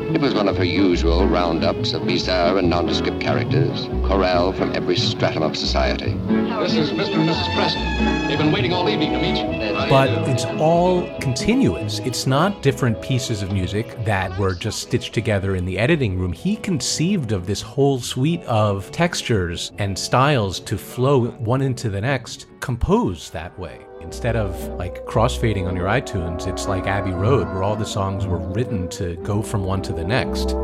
[0.09, 4.95] It was one of her usual roundups of bizarre and nondescript characters, chorale from every
[4.95, 6.13] stratum of society.
[6.61, 7.15] This is Mr.
[7.15, 7.53] and Mrs.
[7.53, 8.27] Preston.
[8.27, 9.89] They've been waiting all evening to meet you.
[9.89, 11.99] But it's all continuous.
[11.99, 16.31] It's not different pieces of music that were just stitched together in the editing room.
[16.31, 21.99] He conceived of this whole suite of textures and styles to flow one into the
[21.99, 23.85] next, composed that way.
[24.01, 28.25] Instead of like crossfading on your iTunes, it's like Abbey Road, where all the songs
[28.25, 30.55] were written to go from one to the next.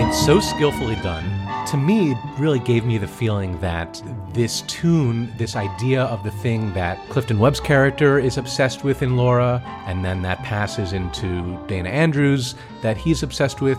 [0.00, 1.37] It's so skillfully done.
[1.70, 4.02] To me, it really gave me the feeling that
[4.32, 9.18] this tune, this idea of the thing that Clifton Webb's character is obsessed with in
[9.18, 13.78] Laura, and then that passes into Dana Andrews that he's obsessed with,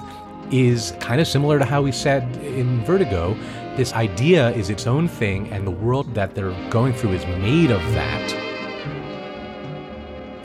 [0.52, 3.36] is kind of similar to how we said in Vertigo.
[3.76, 7.72] This idea is its own thing, and the world that they're going through is made
[7.72, 8.34] of that.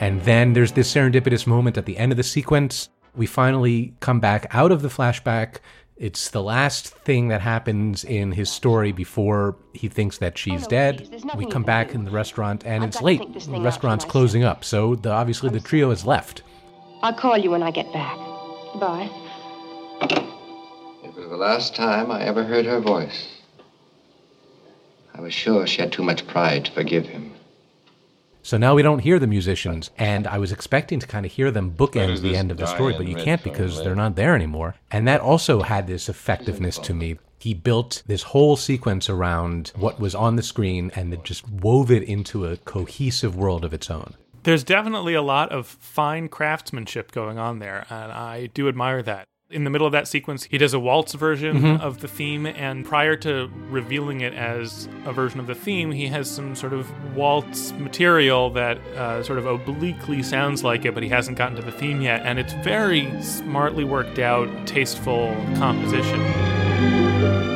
[0.00, 2.88] And then there's this serendipitous moment at the end of the sequence.
[3.14, 5.58] We finally come back out of the flashback.
[5.96, 10.64] It's the last thing that happens in his story before he thinks that she's oh,
[10.64, 10.98] no, dead.
[10.98, 11.94] please, there's nothing We come back do.
[11.94, 13.18] in the restaurant and I've it's got to late.
[13.18, 16.42] The thing out for restaurant's closing up, so the, obviously the trio is left.
[17.02, 18.16] I'll call you when I get back.
[18.80, 19.08] Bye.
[21.04, 23.28] It was the last time I ever heard her voice.
[25.14, 27.33] I was sure she had too much pride to forgive him.
[28.44, 31.50] So now we don't hear the musicians, and I was expecting to kind of hear
[31.50, 34.74] them bookend the end of the story, but you can't because they're not there anymore.
[34.90, 37.16] And that also had this effectiveness to me.
[37.38, 41.90] He built this whole sequence around what was on the screen and then just wove
[41.90, 44.12] it into a cohesive world of its own.
[44.42, 49.26] There's definitely a lot of fine craftsmanship going on there, and I do admire that.
[49.50, 52.84] In the middle of that sequence, he does a waltz version of the theme, and
[52.84, 56.90] prior to revealing it as a version of the theme, he has some sort of
[57.14, 61.62] waltz material that uh, sort of obliquely sounds like it, but he hasn't gotten to
[61.62, 67.53] the theme yet, and it's very smartly worked out, tasteful composition.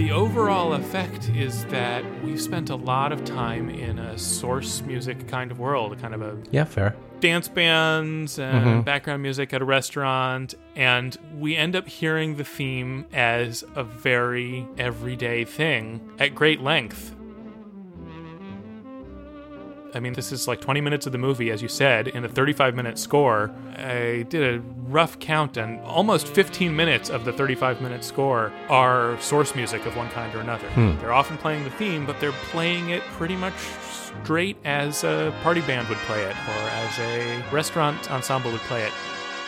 [0.00, 5.28] The overall effect is that we've spent a lot of time in a source music
[5.28, 6.96] kind of world, kind of a Yeah, fair.
[7.20, 8.80] dance bands and mm-hmm.
[8.80, 14.66] background music at a restaurant, and we end up hearing the theme as a very
[14.78, 17.14] everyday thing at great length.
[19.94, 22.28] I mean, this is like 20 minutes of the movie, as you said, in a
[22.28, 23.50] 35 minute score.
[23.76, 29.20] I did a rough count, and almost 15 minutes of the 35 minute score are
[29.20, 30.68] source music of one kind or another.
[30.70, 30.98] Hmm.
[30.98, 33.54] They're often playing the theme, but they're playing it pretty much
[34.22, 38.82] straight as a party band would play it or as a restaurant ensemble would play
[38.82, 38.92] it.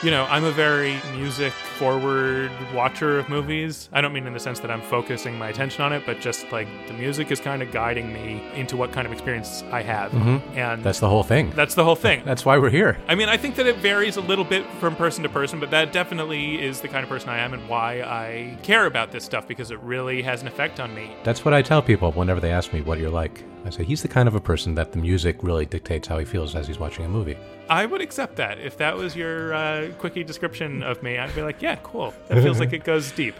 [0.02, 3.88] You know, I'm a very music forward watcher of movies.
[3.92, 6.50] I don't mean in the sense that I'm focusing my attention on it, but just
[6.50, 10.10] like the music is kind of guiding me into what kind of experience I have.
[10.10, 10.58] Mm-hmm.
[10.58, 11.50] And That's the whole thing.
[11.50, 12.22] that's the whole thing.
[12.32, 12.98] That's why we're here.
[13.06, 15.70] I mean, I think that it varies a little bit from person to person, but
[15.70, 19.24] that definitely is the kind of person I am and why I care about this
[19.24, 21.14] stuff because it really has an effect on me.
[21.22, 23.44] That's what I tell people whenever they ask me what you're like.
[23.64, 26.24] I say he's the kind of a person that the music really dictates how he
[26.24, 27.36] feels as he's watching a movie.
[27.72, 28.58] I would accept that.
[28.58, 32.12] If that was your uh, quickie description of me, I'd be like, yeah, cool.
[32.28, 33.34] That feels like it goes deep.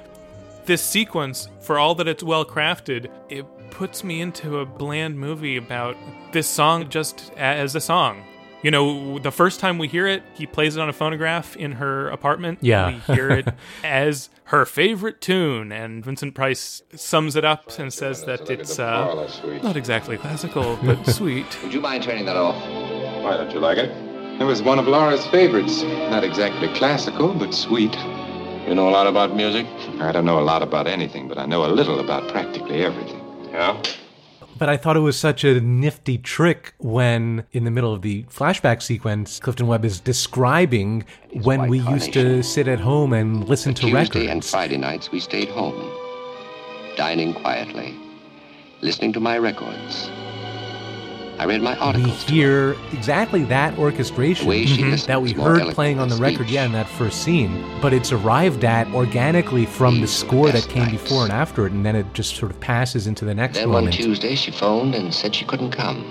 [0.64, 5.58] This sequence, for all that it's well crafted, it puts me into a bland movie
[5.58, 5.98] about
[6.32, 8.24] this song just as a song.
[8.62, 11.72] You know, the first time we hear it, he plays it on a phonograph in
[11.72, 12.60] her apartment.
[12.62, 12.86] Yeah.
[13.06, 13.48] We hear it
[13.84, 19.28] as her favorite tune, and Vincent Price sums it up and says that it's uh,
[19.62, 21.62] not exactly classical, but sweet.
[21.62, 22.56] Would you mind turning that off?
[23.22, 24.11] Why don't you like it?
[24.40, 25.82] It was one of Laura's favorites.
[25.82, 27.94] Not exactly classical, but sweet.
[28.66, 29.66] You know a lot about music?
[30.00, 33.20] I don't know a lot about anything, but I know a little about practically everything.
[33.50, 33.80] Yeah.
[34.58, 38.22] But I thought it was such a nifty trick when, in the middle of the
[38.24, 41.04] flashback sequence, Clifton Webb is describing
[41.42, 44.44] when white we used to sit at home and listen to Tuesday and.
[44.44, 45.90] Friday nights we stayed home,
[46.96, 47.94] dining quietly,
[48.80, 50.10] listening to my records.
[51.42, 52.22] I read my We articles.
[52.24, 52.30] her.
[52.32, 54.68] hear exactly that orchestration The mhm.
[54.90, 56.50] listens that we heard playing on the record, speech.
[56.54, 57.64] yeah, in that first scene.
[57.80, 61.02] But it's arrived at organically from the These the score that came nights.
[61.02, 63.70] before and after it, and then it just sort of passes into the next Then
[63.70, 63.96] one moment.
[63.96, 66.04] Tuesday she phoned and said she couldn't come.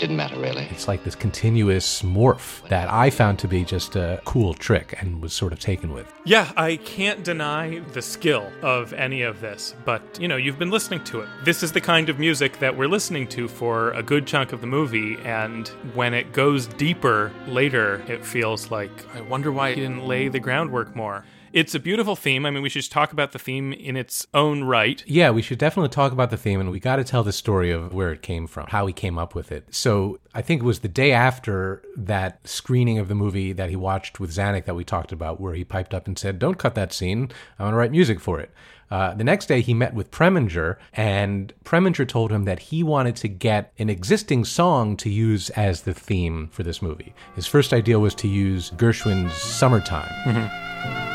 [0.00, 0.66] It didn't matter really.
[0.70, 5.20] It's like this continuous morph that I found to be just a cool trick and
[5.20, 6.10] was sort of taken with.
[6.24, 10.70] Yeah, I can't deny the skill of any of this, but you know, you've been
[10.70, 11.28] listening to it.
[11.44, 14.62] This is the kind of music that we're listening to for a good chunk of
[14.62, 19.82] the movie, and when it goes deeper later, it feels like, I wonder why he
[19.82, 21.26] didn't lay the groundwork more.
[21.52, 22.46] It's a beautiful theme.
[22.46, 25.02] I mean, we should just talk about the theme in its own right.
[25.04, 27.72] Yeah, we should definitely talk about the theme, and we got to tell the story
[27.72, 29.66] of where it came from, how he came up with it.
[29.74, 33.74] So I think it was the day after that screening of the movie that he
[33.74, 36.76] watched with Zanuck that we talked about, where he piped up and said, "Don't cut
[36.76, 37.32] that scene.
[37.58, 38.52] I want to write music for it."
[38.88, 43.16] Uh, the next day, he met with Preminger, and Preminger told him that he wanted
[43.16, 47.12] to get an existing song to use as the theme for this movie.
[47.34, 51.09] His first idea was to use Gershwin's "Summertime."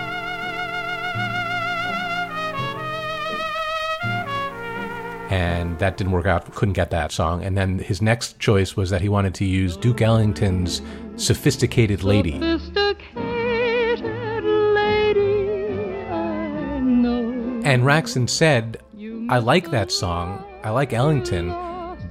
[5.36, 6.50] And that didn't work out.
[6.56, 7.44] Couldn't get that song.
[7.44, 10.82] And then his next choice was that he wanted to use Duke Ellington's
[11.18, 14.06] "Sophisticated Lady." Sophisticated
[14.80, 15.32] lady
[17.70, 18.78] And Raksin said,
[19.28, 20.42] "I like that song.
[20.64, 21.54] I like Ellington."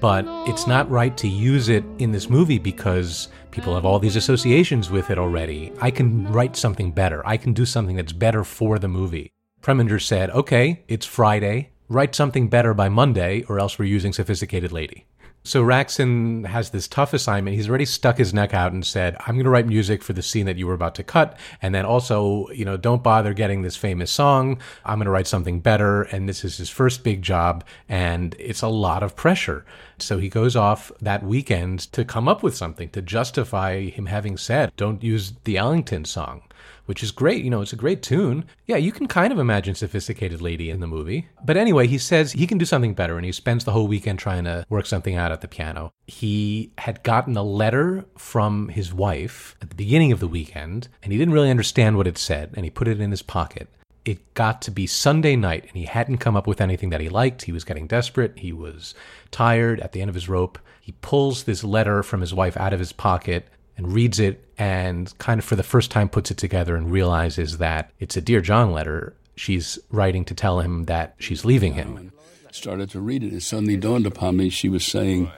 [0.00, 4.16] But it's not right to use it in this movie because people have all these
[4.16, 5.72] associations with it already.
[5.80, 7.26] I can write something better.
[7.26, 9.32] I can do something that's better for the movie.
[9.62, 11.70] Preminger said, okay, it's Friday.
[11.88, 15.04] Write something better by Monday, or else we're using Sophisticated Lady.
[15.46, 17.54] So Raksin has this tough assignment.
[17.54, 20.22] He's already stuck his neck out and said, I'm going to write music for the
[20.22, 21.38] scene that you were about to cut.
[21.60, 24.58] And then also, you know, don't bother getting this famous song.
[24.86, 26.04] I'm going to write something better.
[26.04, 27.62] And this is his first big job.
[27.90, 29.66] And it's a lot of pressure.
[29.98, 34.38] So he goes off that weekend to come up with something to justify him having
[34.38, 36.40] said, don't use the Ellington song
[36.86, 37.44] which is great.
[37.44, 38.44] You know, it's a great tune.
[38.66, 41.28] Yeah, you can kind of imagine Sophisticated Lady in the movie.
[41.44, 44.18] But anyway, he says he can do something better, and he spends the whole weekend
[44.18, 45.92] trying to work something out at the piano.
[46.06, 51.12] He had gotten a letter from his wife at the beginning of the weekend, and
[51.12, 53.68] he didn't really understand what it said, and he put it in his pocket.
[54.04, 57.08] It got to be Sunday night, and he hadn't come up with anything that he
[57.08, 57.42] liked.
[57.42, 58.38] He was getting desperate.
[58.38, 58.94] He was
[59.30, 60.58] tired at the end of his rope.
[60.78, 65.16] He pulls this letter from his wife out of his pocket and reads it and
[65.18, 68.40] kind of for the first time puts it together and realizes that it's a Dear
[68.40, 69.14] John letter.
[69.36, 72.12] She's writing to tell him that she's leaving him.
[72.52, 73.32] Started to read it.
[73.32, 75.30] It suddenly dawned upon me she was saying,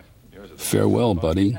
[0.57, 1.57] Farewell, buddy.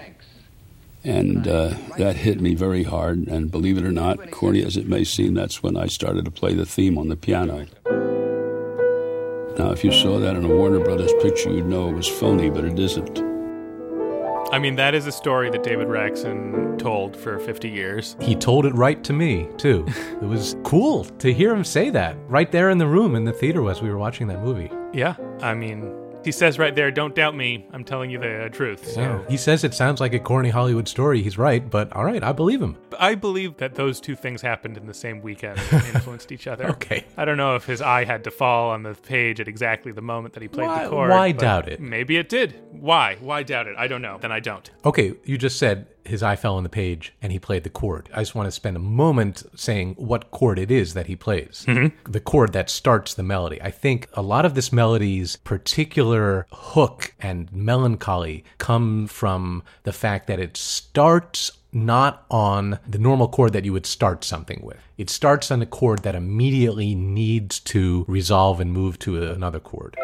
[1.04, 3.28] And uh, that hit me very hard.
[3.28, 6.32] And believe it or not, corny as it may seem, that's when I started to
[6.32, 7.66] play the theme on the piano.
[9.58, 12.52] Now, if you saw that in a Warner Brothers picture, you'd know it was phony,
[12.52, 13.37] but it isn't.
[14.52, 18.16] I mean, that is a story that David Raksin told for 50 years.
[18.22, 19.86] He told it right to me, too.
[20.22, 23.34] it was cool to hear him say that right there in the room in the
[23.34, 24.72] theater as we were watching that movie.
[24.94, 25.94] Yeah, I mean,
[26.28, 27.66] he says right there, "Don't doubt me.
[27.72, 29.30] I'm telling you the uh, truth." So Yeah.
[29.30, 31.24] He says it sounds like a corny Hollywood story.
[31.24, 32.76] He's right, but all right, I believe him.
[33.00, 36.66] I believe that those two things happened in the same weekend and influenced each other.
[36.72, 37.06] Okay.
[37.16, 40.02] I don't know if his eye had to fall on the page at exactly the
[40.02, 41.10] moment that he played Why- the chord.
[41.12, 41.80] why doubt it?
[41.80, 42.60] Maybe it did.
[42.72, 43.16] Why?
[43.22, 43.76] Why doubt it?
[43.78, 44.18] I don't know.
[44.20, 44.70] Then I don't.
[44.84, 48.10] Okay, you just said his eye fell on the page and he played the chord.
[48.14, 51.66] I just want to spend a moment saying what chord it is that he plays.
[51.68, 52.12] Mm-hmm.
[52.12, 53.62] The chord that starts the melody.
[53.62, 60.28] I think a lot of this melody's particular hook and melancholy come from the fact
[60.28, 64.78] that it starts not on the normal chord that you would start something with.
[64.98, 69.96] It starts on a chord that immediately needs to resolve and move to another chord.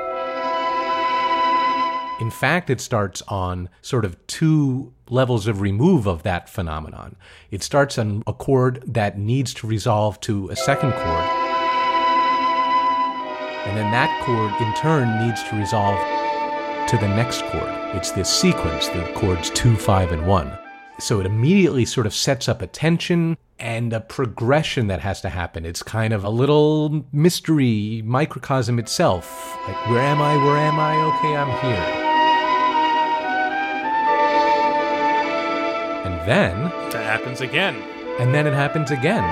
[2.22, 7.16] In fact, it starts on sort of two levels of remove of that phenomenon.
[7.52, 11.26] It starts on a chord that needs to resolve to a second chord.
[13.66, 15.98] And then that chord, in turn, needs to resolve
[16.90, 17.96] to the next chord.
[17.96, 20.52] It's this sequence, the chords two, five, and one.
[21.00, 25.30] So it immediately sort of sets up a tension and a progression that has to
[25.30, 25.66] happen.
[25.66, 29.58] It's kind of a little mystery microcosm itself.
[29.68, 30.36] Like, where am I?
[30.38, 30.96] Where am I?
[31.18, 32.03] Okay, I'm here.
[36.26, 37.76] Then, That happens again.
[38.20, 39.24] and then it happens again.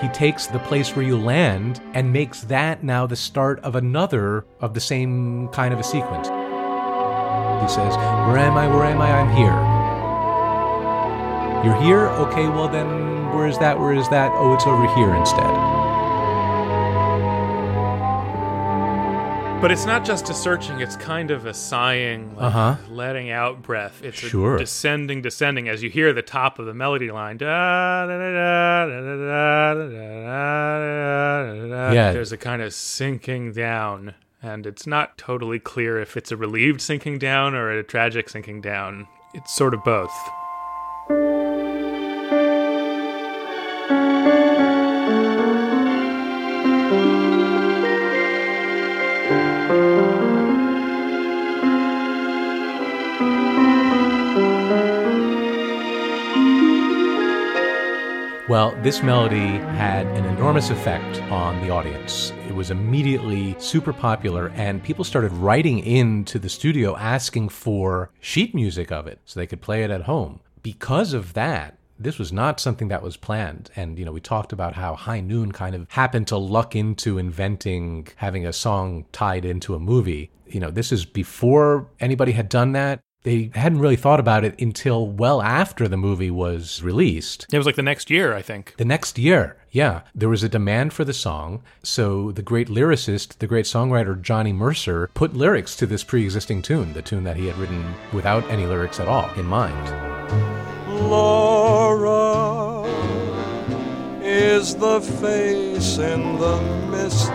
[0.00, 4.46] He takes the place where you land and makes that now the start of another
[4.60, 6.28] of the same kind of a sequence.
[6.28, 7.94] He says,
[8.26, 8.66] Where am I?
[8.66, 9.10] Where am I?
[9.12, 9.58] I'm here.
[11.66, 12.08] You're here?
[12.24, 12.88] Okay, well then,
[13.34, 13.78] where is that?
[13.78, 14.30] Where is that?
[14.34, 15.69] Oh, it's over here instead.
[19.60, 22.76] But it's not just a searching, it's kind of a sighing, like uh-huh.
[22.88, 24.02] letting out breath.
[24.02, 24.56] It's sure.
[24.56, 27.36] descending, descending as you hear the top of the melody line.
[27.40, 28.06] Yeah.
[32.12, 36.80] There's a kind of sinking down, and it's not totally clear if it's a relieved
[36.80, 39.08] sinking down or a tragic sinking down.
[39.34, 40.10] It's sort of both.
[58.50, 62.32] Well, this melody had an enormous effect on the audience.
[62.48, 68.52] It was immediately super popular, and people started writing into the studio asking for sheet
[68.52, 70.40] music of it so they could play it at home.
[70.64, 73.70] Because of that, this was not something that was planned.
[73.76, 77.18] And, you know, we talked about how High Noon kind of happened to luck into
[77.18, 80.32] inventing having a song tied into a movie.
[80.48, 82.98] You know, this is before anybody had done that.
[83.22, 87.46] They hadn't really thought about it until well after the movie was released.
[87.52, 88.74] It was like the next year, I think.
[88.78, 91.62] The next year, yeah, there was a demand for the song.
[91.82, 96.62] So the great lyricist, the great songwriter Johnny Mercer put lyrics to this pre existing
[96.62, 99.88] tune, the tune that he had written without any lyrics at all in mind.
[100.88, 101.59] Laura
[104.60, 107.30] is the face in the misty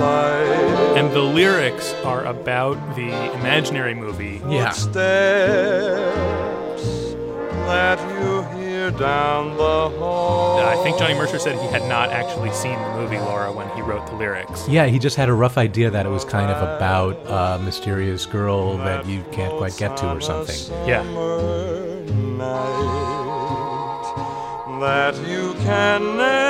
[0.00, 0.94] light.
[0.96, 4.40] And the lyrics are about the imaginary movie.
[4.48, 4.70] Yeah.
[4.70, 4.94] Footsteps
[7.66, 10.60] that you hear down the hall.
[10.60, 13.82] I think Johnny Mercer said he had not actually seen the movie Laura when he
[13.82, 14.66] wrote the lyrics.
[14.66, 18.24] Yeah, he just had a rough idea that it was kind of about a mysterious
[18.24, 20.56] girl that you can't quite get to or something.
[20.88, 21.02] Yeah.
[22.38, 23.00] Night
[24.80, 26.49] that you can never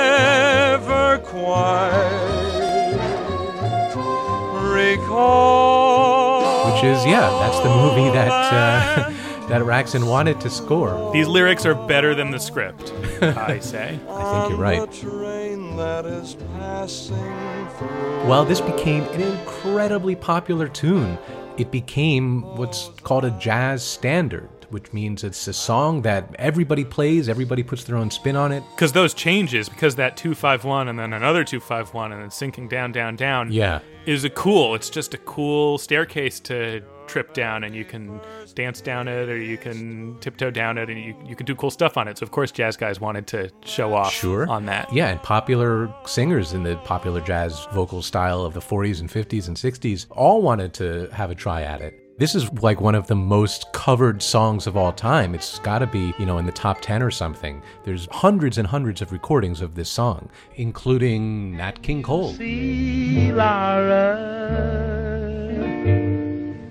[6.65, 9.09] Which is, yeah, that's the movie that uh,
[9.47, 11.11] that Raksin wanted to score.
[11.11, 13.99] These lyrics are better than the script, I say.
[14.09, 14.91] I think you're right.
[14.91, 18.25] train that is passing through.
[18.27, 21.17] While this became an incredibly popular tune,
[21.57, 27.29] it became what's called a jazz standard, which means it's a song that everybody plays,
[27.29, 28.63] everybody puts their own spin on it.
[28.75, 33.15] Because those changes, because that 251 and then another 251 and then sinking down, down,
[33.15, 33.79] down, Yeah.
[34.05, 34.75] is a cool.
[34.75, 38.21] It's just a cool staircase to trip down, and you can
[38.55, 41.69] dance down it, or you can tiptoe down it, and you, you can do cool
[41.69, 42.17] stuff on it.
[42.17, 44.47] So of course, jazz guys wanted to show off Sure.
[44.49, 44.91] on that.
[44.93, 49.49] Yeah, and popular singers in the popular jazz vocal style of the 40s and 50s
[49.49, 51.95] and 60s all wanted to have a try at it.
[52.21, 55.33] This is like one of the most covered songs of all time.
[55.33, 57.63] It's got to be, you know, in the top 10 or something.
[57.83, 62.33] There's hundreds and hundreds of recordings of this song, including Nat King Cole.
[62.33, 64.19] see Laura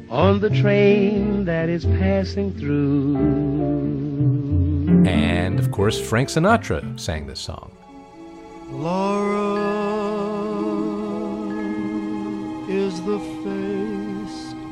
[0.09, 3.17] on the train that is passing through.
[5.05, 7.73] And of course, Frank Sinatra sang this song.
[8.71, 9.59] Laura
[12.69, 13.70] is the face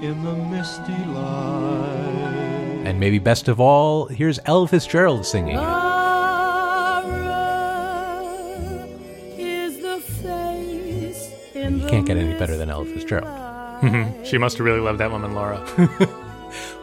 [0.03, 2.85] in the misty light.
[2.85, 5.57] And maybe best of all, here's Ella Fitzgerald singing.
[5.57, 5.61] it.
[11.55, 13.35] You can't get any better than Ella Fitzgerald.
[14.25, 15.65] She must have really loved that woman, Laura.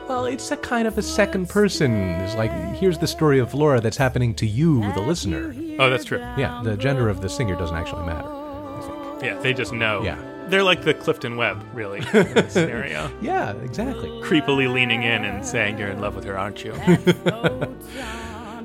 [0.08, 1.92] Well, it's a kind of a second person.
[2.22, 5.56] It's like, here's the story of Laura that's happening to you, the listener.
[5.80, 6.20] oh, that's true.
[6.38, 8.28] Yeah, the gender of the singer doesn't actually matter.
[8.30, 9.24] I think.
[9.24, 10.04] Yeah, they just know.
[10.04, 10.20] Yeah.
[10.48, 13.12] They're like the Clifton Webb, really, in this scenario.
[13.22, 14.10] Yeah, exactly.
[14.22, 16.74] Creepily leaning in and saying, You're in love with her, aren't you?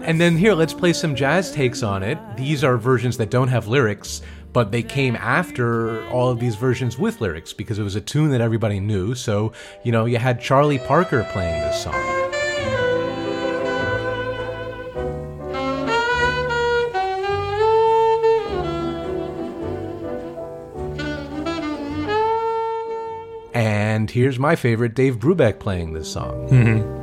[0.03, 2.19] And then here, let's play some jazz takes on it.
[2.35, 4.23] These are versions that don't have lyrics,
[4.53, 8.31] but they came after all of these versions with lyrics because it was a tune
[8.31, 9.15] that everybody knew.
[9.15, 9.53] So,
[9.85, 12.10] you know, you had Charlie Parker playing this song.
[24.11, 26.49] And here's my favorite, Dave Brubeck playing this song.
[26.49, 26.99] Mm-hmm.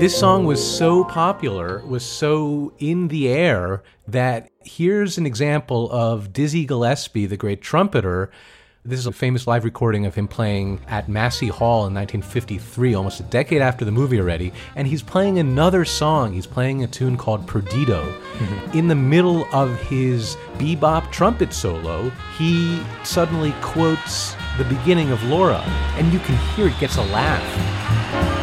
[0.00, 6.32] This song was so popular, was so in the air, that here's an example of
[6.32, 8.32] Dizzy Gillespie, the great trumpeter.
[8.84, 13.20] This is a famous live recording of him playing at Massey Hall in 1953, almost
[13.20, 14.52] a decade after the movie already.
[14.74, 16.32] And he's playing another song.
[16.32, 18.02] He's playing a tune called Perdido.
[18.02, 18.76] Mm-hmm.
[18.76, 25.62] In the middle of his bebop trumpet solo, he suddenly quotes the beginning of Laura,
[25.96, 28.41] and you can hear it gets a laugh.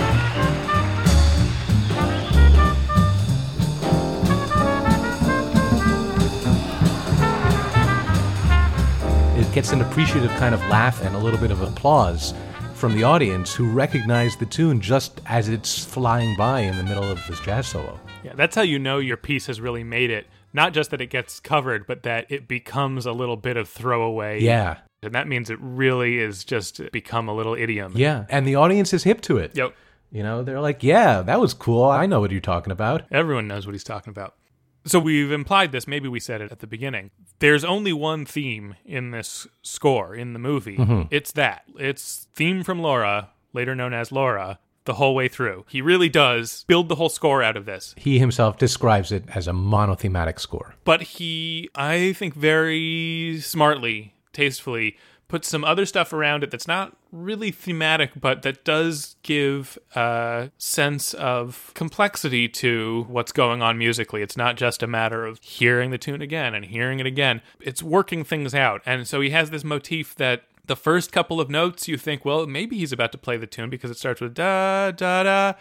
[9.53, 12.33] Gets an appreciative kind of laugh and a little bit of applause
[12.75, 17.03] from the audience who recognize the tune just as it's flying by in the middle
[17.03, 17.99] of this jazz solo.
[18.23, 20.27] yeah, that's how you know your piece has really made it.
[20.53, 24.41] Not just that it gets covered, but that it becomes a little bit of throwaway.
[24.41, 24.77] Yeah.
[25.03, 27.93] And that means it really is just become a little idiom.
[27.95, 28.25] Yeah.
[28.29, 29.55] And the audience is hip to it.
[29.55, 29.75] Yep.
[30.11, 31.83] You know, they're like, yeah, that was cool.
[31.83, 33.03] I know what you're talking about.
[33.11, 34.35] Everyone knows what he's talking about.
[34.89, 37.11] So we've implied this, maybe we said it at the beginning.
[37.37, 40.77] There's only one theme in this score in the movie.
[40.77, 41.03] Mm-hmm.
[41.11, 41.63] It's that.
[41.77, 45.65] It's theme from Laura, later known as Laura, the whole way through.
[45.69, 47.93] He really does build the whole score out of this.
[47.97, 50.73] He himself describes it as a monothematic score.
[50.83, 54.97] But he, I think, very smartly, tastefully,
[55.29, 60.51] puts some other stuff around it that's not really thematic, but that does give a
[60.57, 64.21] sense of complexity to what's going on musically.
[64.21, 67.81] It's not just a matter of hearing the tune again and hearing it again, it's
[67.81, 68.81] working things out.
[68.85, 70.43] And so he has this motif that.
[70.65, 73.71] The first couple of notes, you think, well, maybe he's about to play the tune
[73.71, 75.53] because it starts with da da da,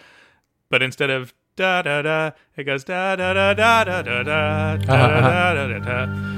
[0.69, 4.77] but instead of da da da, it goes da da da da da da da
[4.77, 6.38] da da da da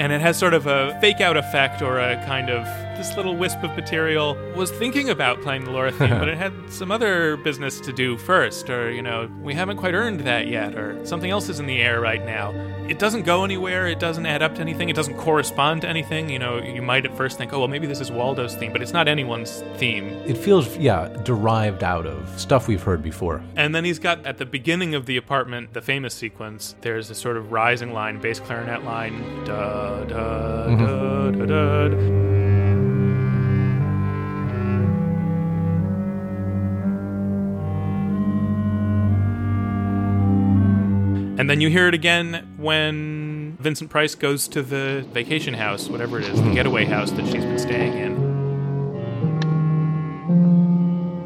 [0.00, 2.66] And it has sort of a fake out effect or a kind of
[3.00, 6.52] this little wisp of material was thinking about playing the Laura theme, but it had
[6.70, 10.74] some other business to do first, or, you know, we haven't quite earned that yet,
[10.74, 12.50] or something else is in the air right now.
[12.90, 16.28] It doesn't go anywhere, it doesn't add up to anything, it doesn't correspond to anything.
[16.28, 18.82] You know, you might at first think, oh, well, maybe this is Waldo's theme, but
[18.82, 20.08] it's not anyone's theme.
[20.26, 23.42] It feels, yeah, derived out of stuff we've heard before.
[23.56, 27.14] And then he's got at the beginning of the apartment, the famous sequence, there's a
[27.14, 30.84] sort of rising line, bass clarinet line, da da mm-hmm.
[30.84, 31.88] da da da.
[31.88, 32.69] da.
[41.38, 46.18] And then you hear it again when Vincent Price goes to the vacation house, whatever
[46.18, 46.54] it is, the hmm.
[46.54, 48.30] getaway house that she's been staying in.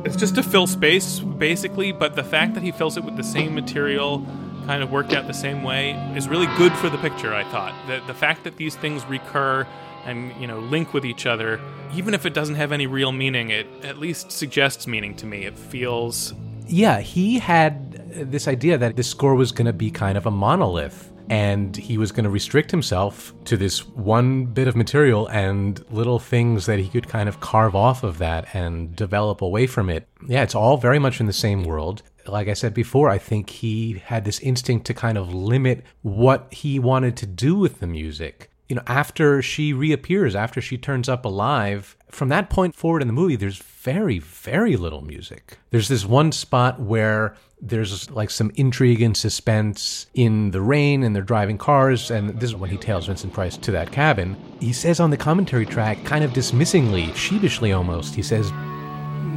[0.04, 3.24] It's just to fill space, basically, but the fact that he fills it with the
[3.24, 4.24] same material,
[4.66, 7.74] kind of worked out the same way, is really good for the picture, I thought.
[7.86, 9.66] The, the fact that these things recur
[10.04, 11.58] and, you know, link with each other,
[11.94, 15.46] even if it doesn't have any real meaning, it at least suggests meaning to me.
[15.46, 16.34] It feels
[16.68, 17.83] Yeah, he had
[18.14, 21.10] this idea that this score was going to be kind of a monolith.
[21.30, 26.18] And he was going to restrict himself to this one bit of material and little
[26.18, 30.06] things that he could kind of carve off of that and develop away from it.
[30.28, 32.02] Yeah, it's all very much in the same world.
[32.26, 36.52] Like I said before, I think he had this instinct to kind of limit what
[36.52, 38.50] he wanted to do with the music.
[38.68, 43.08] You know, after she reappears, after she turns up alive, from that point forward in
[43.08, 45.58] the movie, there's very, very little music.
[45.70, 47.36] There's this one spot where
[47.66, 52.50] there's like some intrigue and suspense in the rain and they're driving cars and this
[52.50, 56.02] is when he tails vincent price to that cabin he says on the commentary track
[56.04, 58.52] kind of dismissingly sheepishly almost he says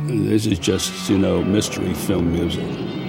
[0.07, 3.06] This is just, you know, mystery film music.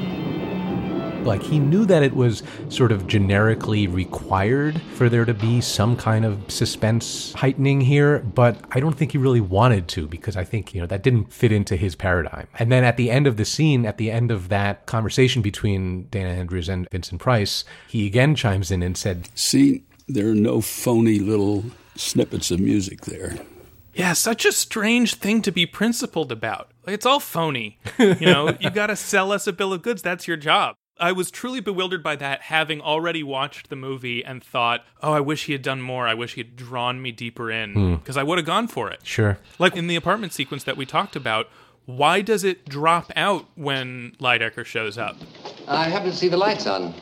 [1.25, 5.97] Like he knew that it was sort of generically required for there to be some
[5.97, 10.45] kind of suspense heightening here but i don't think he really wanted to because i
[10.45, 13.37] think you know that didn't fit into his paradigm and then at the end of
[13.37, 18.07] the scene at the end of that conversation between dana andrews and vincent price he
[18.07, 21.65] again chimes in and said See, there are no phony little
[21.95, 23.39] snippets of music there.
[23.95, 26.71] Yeah, such a strange thing to be principled about.
[26.87, 27.79] Like, it's all phony.
[27.99, 30.03] You know, you got to sell us a bill of goods.
[30.03, 30.77] That's your job.
[31.01, 35.21] I was truly bewildered by that, having already watched the movie and thought, oh, I
[35.21, 36.09] wish he had done more.
[36.09, 37.95] I wish he had drawn me deeper in hmm.
[37.97, 39.01] because I would have gone for it.
[39.05, 41.49] sure Like in the apartment sequence that we talked about,
[41.87, 45.17] why does it drop out when Lydecker shows up?
[45.67, 46.95] I happen to see the lights on.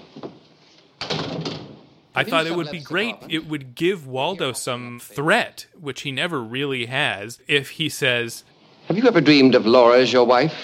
[2.15, 3.17] I you thought it would be great.
[3.29, 8.45] It would give Waldo some threat, which he never really has, if he says,
[8.87, 10.55] Have you ever dreamed of Laura as your wife?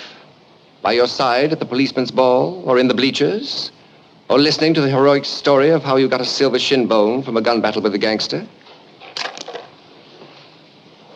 [0.83, 3.71] By your side at the policeman's ball, or in the bleachers?
[4.29, 7.37] Or listening to the heroic story of how you got a silver shin bone from
[7.37, 8.47] a gun battle with a gangster?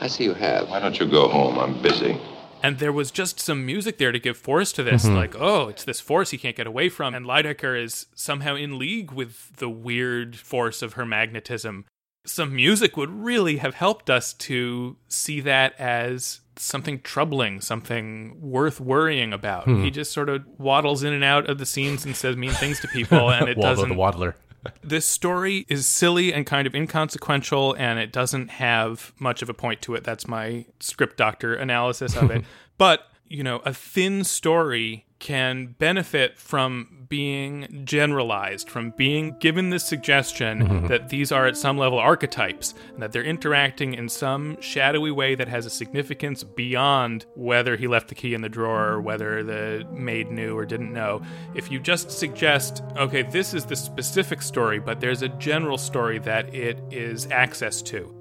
[0.00, 0.68] I see you have.
[0.68, 1.58] Why don't you go home?
[1.58, 2.18] I'm busy.
[2.62, 5.04] and there was just some music there to give force to this.
[5.04, 5.14] Mm-hmm.
[5.14, 7.14] Like, oh, it's this force he can't get away from.
[7.14, 11.84] And Lydecker is somehow in league with the weird force of her magnetism.
[12.26, 18.80] Some music would really have helped us to see that as something troubling, something worth
[18.80, 19.64] worrying about.
[19.64, 19.82] Hmm.
[19.82, 22.80] He just sort of waddles in and out of the scenes and says mean things
[22.80, 24.36] to people, and it doesn't the waddler.
[24.82, 29.54] This story is silly and kind of inconsequential and it doesn't have much of a
[29.54, 30.02] point to it.
[30.02, 32.44] That's my script doctor analysis of it.
[32.78, 39.84] But you know a thin story can benefit from being generalized from being given this
[39.84, 40.86] suggestion mm-hmm.
[40.86, 45.34] that these are at some level archetypes and that they're interacting in some shadowy way
[45.34, 49.42] that has a significance beyond whether he left the key in the drawer or whether
[49.42, 51.22] the maid knew or didn't know.
[51.54, 56.18] If you just suggest okay this is the specific story but there's a general story
[56.20, 58.15] that it is access to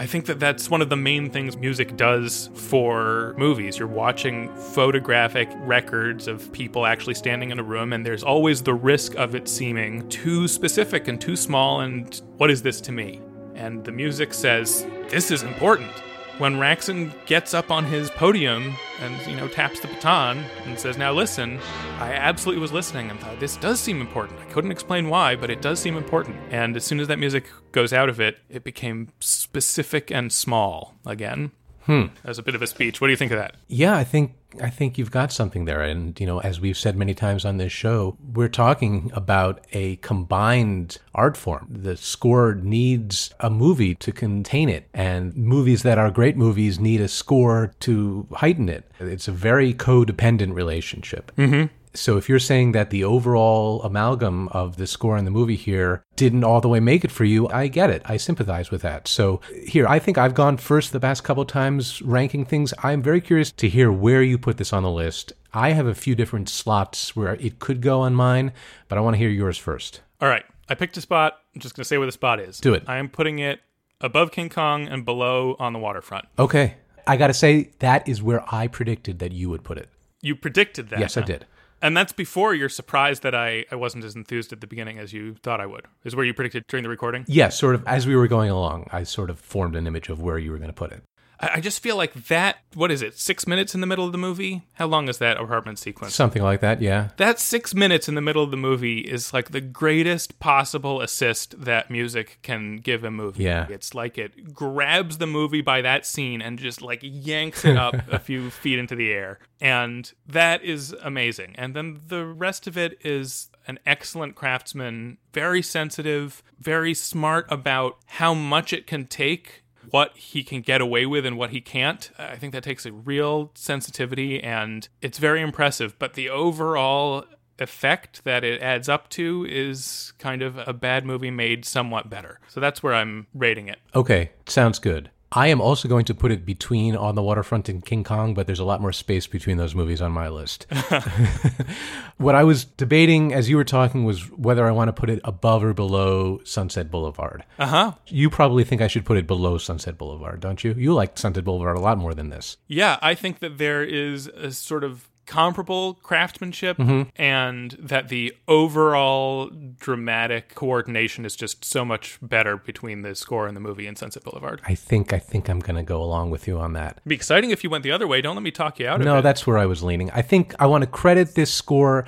[0.00, 3.80] I think that that's one of the main things music does for movies.
[3.80, 8.74] You're watching photographic records of people actually standing in a room, and there's always the
[8.74, 11.80] risk of it seeming too specific and too small.
[11.80, 13.20] And what is this to me?
[13.56, 15.90] And the music says, This is important.
[16.38, 20.96] When Raksin gets up on his podium and, you know, taps the baton and says,
[20.96, 21.58] Now listen,
[21.98, 24.38] I absolutely was listening and thought, This does seem important.
[24.38, 26.36] I couldn't explain why, but it does seem important.
[26.50, 30.94] And as soon as that music goes out of it, it became specific and small
[31.04, 31.50] again.
[31.86, 32.06] Hmm.
[32.22, 33.00] As a bit of a speech.
[33.00, 33.56] What do you think of that?
[33.66, 35.82] Yeah, I think I think you've got something there.
[35.82, 39.96] And you know, as we've said many times on this show, we're talking about a
[39.96, 41.66] combined art form.
[41.70, 47.00] The score needs a movie to contain it, and movies that are great movies need
[47.00, 48.90] a score to heighten it.
[49.00, 51.32] It's a very codependent relationship.
[51.36, 51.74] Mm-hmm.
[51.98, 56.04] So if you're saying that the overall amalgam of the score and the movie here
[56.16, 58.02] didn't all the way make it for you, I get it.
[58.04, 59.08] I sympathize with that.
[59.08, 62.72] So here, I think I've gone first the past couple times ranking things.
[62.82, 65.32] I'm very curious to hear where you put this on the list.
[65.52, 68.52] I have a few different slots where it could go on mine,
[68.88, 70.00] but I want to hear yours first.
[70.20, 70.44] All right.
[70.68, 71.38] I picked a spot.
[71.54, 72.60] I'm just going to say where the spot is.
[72.60, 72.84] Do it.
[72.86, 73.60] I am putting it
[74.00, 76.26] above King Kong and below on the waterfront.
[76.38, 76.74] Okay.
[77.06, 79.88] I got to say, that is where I predicted that you would put it.
[80.20, 81.00] You predicted that.
[81.00, 81.46] Yes, I did.
[81.80, 85.12] And that's before you're surprised that I, I wasn't as enthused at the beginning as
[85.12, 85.86] you thought I would.
[86.04, 87.24] Is where you predicted during the recording?
[87.28, 90.20] Yes, sort of as we were going along, I sort of formed an image of
[90.20, 91.02] where you were going to put it.
[91.40, 94.12] I, I just feel like that, what is it, six minutes in the middle of
[94.12, 94.62] the movie?
[94.74, 96.14] How long is that apartment sequence?
[96.14, 97.08] Something like that, yeah.
[97.16, 101.62] That six minutes in the middle of the movie is like the greatest possible assist
[101.64, 103.44] that music can give a movie.
[103.44, 103.66] Yeah.
[103.68, 107.94] It's like it grabs the movie by that scene and just like yanks it up
[108.12, 109.38] a few feet into the air.
[109.60, 111.54] And that is amazing.
[111.56, 117.98] And then the rest of it is an excellent craftsman, very sensitive, very smart about
[118.06, 122.10] how much it can take what he can get away with and what he can't.
[122.18, 125.98] I think that takes a real sensitivity and it's very impressive.
[125.98, 127.24] But the overall
[127.58, 132.40] effect that it adds up to is kind of a bad movie made somewhat better.
[132.48, 133.78] So that's where I'm rating it.
[133.94, 135.10] Okay, sounds good.
[135.30, 138.46] I am also going to put it between On the Waterfront and King Kong, but
[138.46, 140.66] there's a lot more space between those movies on my list.
[142.16, 145.20] what I was debating as you were talking was whether I want to put it
[145.24, 147.44] above or below Sunset Boulevard.
[147.58, 147.92] Uh huh.
[148.06, 150.74] You probably think I should put it below Sunset Boulevard, don't you?
[150.74, 152.56] You like Sunset Boulevard a lot more than this.
[152.66, 157.10] Yeah, I think that there is a sort of comparable craftsmanship mm-hmm.
[157.14, 163.54] and that the overall dramatic coordination is just so much better between the score and
[163.54, 164.62] the movie in Sunset Boulevard.
[164.64, 166.92] I think I think I'm going to go along with you on that.
[166.96, 168.22] It'd be exciting if you went the other way.
[168.22, 169.04] Don't let me talk you out of it.
[169.04, 170.10] No, that's where I was leaning.
[170.12, 172.06] I think I want to credit this score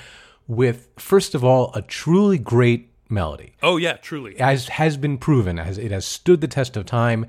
[0.49, 3.55] with first of all a truly great melody.
[3.62, 4.41] Oh yeah, truly.
[4.41, 7.27] as has been proven, as it has stood the test of time.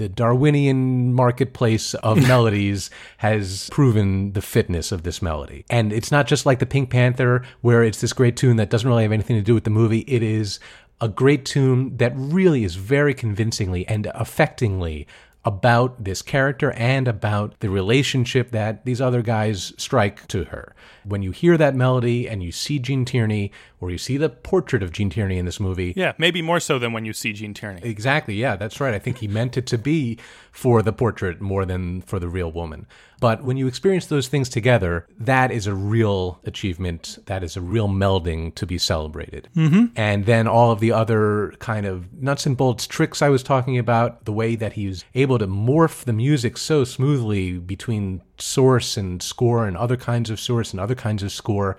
[0.00, 2.88] The Darwinian marketplace of melodies
[3.18, 5.66] has proven the fitness of this melody.
[5.68, 8.88] And it's not just like the Pink Panther, where it's this great tune that doesn't
[8.88, 10.06] really have anything to do with the movie.
[10.08, 10.58] It is
[11.02, 15.04] a great tune that really is very convincingly and affectingly
[15.44, 20.74] about this character and about the relationship that these other guys strike to her.
[21.04, 24.82] When you hear that melody and you see Gene Tierney, or you see the portrait
[24.82, 27.54] of Gene Tierney in this movie, Yeah, maybe more so than when you see Gene
[27.54, 27.80] Tierney.
[27.82, 28.34] Exactly.
[28.34, 28.94] Yeah, that's right.
[28.94, 30.18] I think he meant it to be
[30.52, 32.86] for the portrait more than for the real woman.
[33.20, 37.18] But when you experience those things together, that is a real achievement.
[37.26, 39.48] That is a real melding to be celebrated.
[39.54, 39.86] Mm-hmm.
[39.96, 43.78] And then all of the other kind of nuts and bolts tricks I was talking
[43.78, 49.22] about, the way that he's able to morph the music so smoothly between source and
[49.22, 51.76] score and other kinds of source and other kinds of score.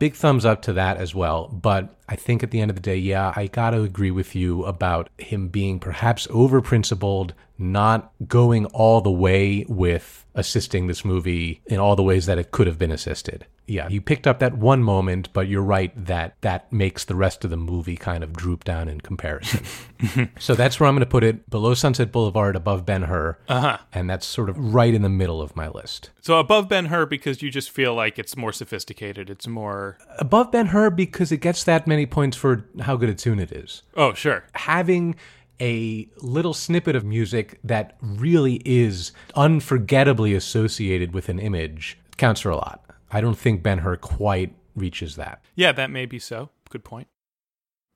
[0.00, 1.46] Big thumbs up to that as well.
[1.48, 4.34] But I think at the end of the day, yeah, I got to agree with
[4.34, 11.04] you about him being perhaps over principled, not going all the way with assisting this
[11.04, 13.46] movie in all the ways that it could have been assisted.
[13.66, 17.44] Yeah, you picked up that one moment, but you're right that that makes the rest
[17.44, 19.62] of the movie kind of droop down in comparison.
[20.40, 23.38] so that's where I'm going to put it below Sunset Boulevard, above Ben Hur.
[23.48, 23.78] Uh-huh.
[23.92, 26.10] And that's sort of right in the middle of my list.
[26.20, 29.30] So above Ben Hur because you just feel like it's more sophisticated.
[29.30, 33.14] It's more Above Ben Hur because it gets that many points for how good a
[33.14, 33.82] tune it is.
[33.96, 34.44] Oh, sure.
[34.54, 35.14] having
[35.60, 42.50] a little snippet of music that really is unforgettably associated with an image counts for
[42.50, 42.84] a lot.
[43.10, 45.42] I don't think Ben Hur quite reaches that.
[45.54, 46.50] Yeah, that may be so.
[46.70, 47.08] Good point.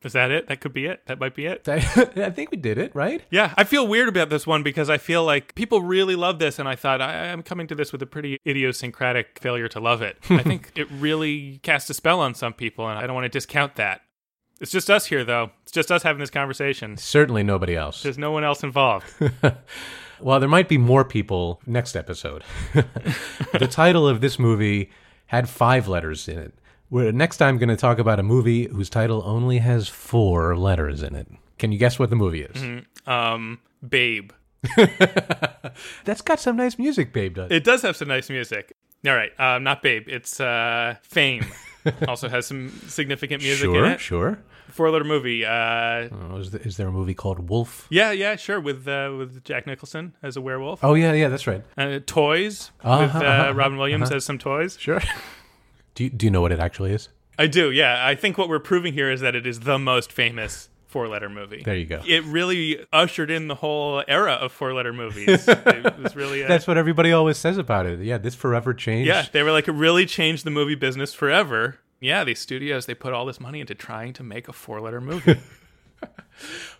[0.04, 0.48] Is that it?
[0.48, 1.06] That could be it.
[1.06, 1.66] That might be it.
[1.68, 1.80] I
[2.30, 3.22] think we did it, right?
[3.30, 6.58] Yeah, I feel weird about this one because I feel like people really love this,
[6.58, 10.02] and I thought I, I'm coming to this with a pretty idiosyncratic failure to love
[10.02, 10.18] it.
[10.30, 13.30] I think it really cast a spell on some people, and I don't want to
[13.30, 14.02] discount that.
[14.60, 15.50] It's just us here, though.
[15.62, 16.96] It's just us having this conversation.
[16.96, 18.02] Certainly nobody else.
[18.02, 19.06] There's no one else involved.
[20.20, 22.44] Well, there might be more people next episode.
[22.72, 24.90] the title of this movie
[25.26, 26.54] had five letters in it.
[26.88, 30.56] We're next time I'm going to talk about a movie whose title only has four
[30.56, 31.26] letters in it.
[31.58, 32.84] Can you guess what the movie is?
[33.06, 34.30] um, Babe.
[36.04, 37.50] That's got some nice music, Babe does.
[37.50, 38.74] It does have some nice music.
[39.06, 40.04] All right, um, not Babe.
[40.08, 41.46] It's uh, Fame.
[42.08, 44.00] also has some significant music in sure, it.
[44.00, 44.38] sure.
[44.70, 45.44] Four letter movie.
[45.44, 47.86] Uh, Oh, is, there, is there a movie called Wolf?
[47.90, 48.58] yeah, yeah, sure.
[48.58, 50.82] With uh, with Jack Nicholson as a werewolf.
[50.82, 51.62] Oh yeah, yeah, that's right.
[51.76, 54.78] Uh, toys Uh-huh, with uh, uh-huh, Robin Williams as some toys.
[54.80, 55.00] Sure.
[55.94, 57.10] do you, Do you know what it actually is?
[57.38, 57.70] I do.
[57.70, 61.08] Yeah, I think what we're proving here is that it is the most famous four
[61.08, 61.60] letter movie.
[61.64, 62.00] There you go.
[62.06, 65.48] It really ushered in the whole era of four letter movies.
[65.48, 67.98] it was really a, That's what everybody always says about it.
[67.98, 69.08] Yeah, this forever changed.
[69.08, 69.26] yeah.
[69.32, 71.80] They were like it really changed the movie business forever.
[71.98, 75.00] Yeah, these studios they put all this money into trying to make a four letter
[75.00, 75.40] movie.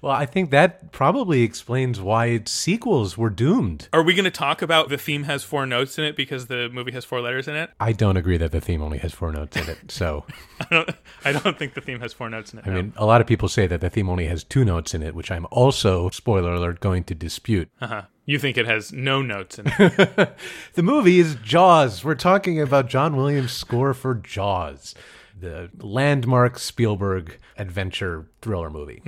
[0.03, 3.89] Well, I think that probably explains why its sequels were doomed.
[3.93, 6.69] Are we going to talk about the theme has four notes in it because the
[6.71, 7.71] movie has four letters in it?
[7.81, 9.91] I don't agree that the theme only has four notes in it.
[9.91, 10.25] So,
[10.61, 10.91] I don't.
[11.25, 12.67] I don't think the theme has four notes in it.
[12.67, 12.77] I no.
[12.77, 15.15] mean, a lot of people say that the theme only has two notes in it,
[15.15, 17.71] which I'm also, spoiler alert, going to dispute.
[17.81, 18.03] uh-huh.
[18.27, 20.39] You think it has no notes in it?
[20.75, 22.03] The movie is Jaws.
[22.03, 24.95] We're talking about John Williams' score for Jaws,
[25.39, 29.03] the landmark Spielberg adventure thriller movie.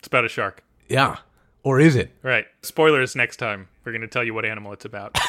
[0.00, 0.64] It's about a shark.
[0.88, 1.18] Yeah.
[1.62, 2.10] Or is it?
[2.22, 2.46] Right.
[2.62, 3.68] Spoilers next time.
[3.84, 5.18] We're going to tell you what animal it's about.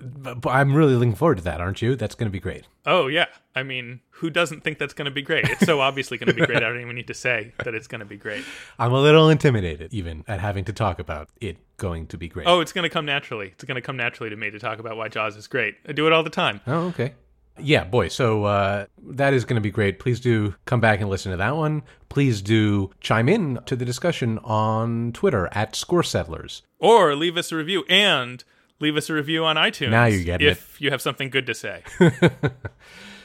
[0.00, 1.96] But but I'm really looking forward to that, aren't you?
[1.96, 2.66] That's going to be great.
[2.86, 3.26] oh, yeah.
[3.54, 5.48] I mean, who doesn't think that's going to be great?
[5.48, 6.58] It's so obviously going to be great.
[6.58, 8.44] I don't even need to say that it's going to be great.
[8.78, 12.46] I'm a little intimidated, even at having to talk about it going to be great.
[12.48, 13.48] Oh, it's going to come naturally.
[13.48, 15.76] It's going to come naturally to me to talk about why Jaws is great.
[15.88, 16.60] I do it all the time.
[16.66, 17.14] Oh, okay.
[17.58, 18.08] Yeah, boy.
[18.08, 19.98] So uh, that is going to be great.
[19.98, 21.82] Please do come back and listen to that one.
[22.08, 26.62] Please do chime in to the discussion on Twitter at Score Settlers.
[26.78, 28.42] Or leave us a review and
[28.80, 29.90] leave us a review on iTunes.
[29.90, 30.42] Now you're it.
[30.42, 31.82] if you have something good to say.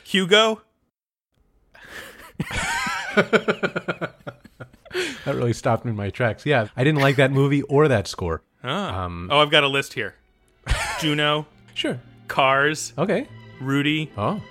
[0.03, 0.61] Hugo,
[5.25, 6.45] That really stopped me in my tracks.
[6.45, 8.41] Yeah, I didn't like that movie or that score.
[8.63, 9.03] Ah.
[9.03, 10.15] Um, oh, I've got a list here.
[10.99, 11.99] Juno, Sure.
[12.27, 13.27] Cars, Okay.
[13.59, 14.41] Rudy, Oh,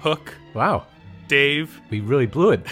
[0.00, 0.86] Hook, wow.
[1.28, 2.66] Dave, We really blew it.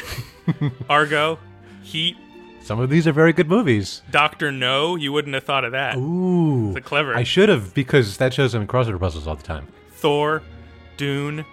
[0.88, 1.38] Argo,
[1.82, 2.16] Heat,
[2.62, 4.02] Some of these are very good movies.
[4.10, 4.96] Doctor No.
[4.96, 5.96] You wouldn't have thought of that.
[5.96, 6.68] Ooh.
[6.68, 7.14] It's a clever.
[7.16, 9.66] I should have because that shows them in crossword puzzles all the time.
[9.92, 10.42] Thor,
[10.96, 11.44] Dune.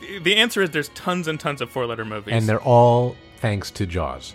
[0.00, 2.34] The- The answer is there's tons and tons of four-letter movies.
[2.34, 4.34] And they're all thanks to Jaws.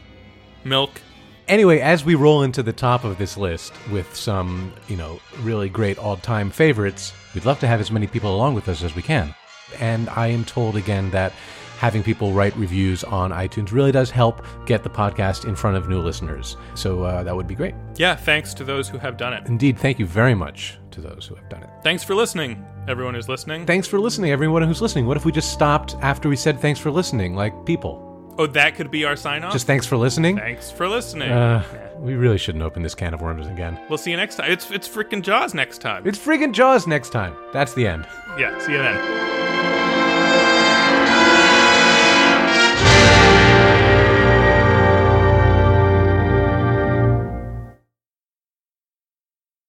[0.64, 1.02] Milk.
[1.48, 5.70] Anyway, as we roll into the top of this list with some, you know, really
[5.70, 9.02] great all-time favorites, we'd love to have as many people along with us as we
[9.02, 9.34] can.
[9.80, 11.34] And I am told again that
[11.78, 15.88] having people write reviews on iTunes really does help get the podcast in front of
[15.88, 16.58] new listeners.
[16.76, 17.76] So uh, that would be great.
[17.98, 19.46] Yeah, thanks to those who have done it.
[19.48, 21.70] Indeed, thank you very much to those who have done it.
[21.84, 23.66] Thanks for listening, everyone who's listening.
[23.68, 25.06] Thanks for listening, everyone who's listening.
[25.06, 28.04] What if we just stopped after we said thanks for listening, like people?
[28.40, 29.52] oh, that could be our sign-off.
[29.52, 30.38] Just thanks for listening?
[30.38, 31.32] thanks for listening.
[31.32, 31.64] Uh,
[31.98, 33.80] we really shouldn't open this can of worms again.
[33.90, 34.52] we'll see you next time.
[34.52, 36.08] It's it's freaking Jaws next time.
[36.08, 37.36] It's friggin' Jaws next time.
[37.52, 38.08] That's the end.
[38.38, 39.47] yeah, see you then.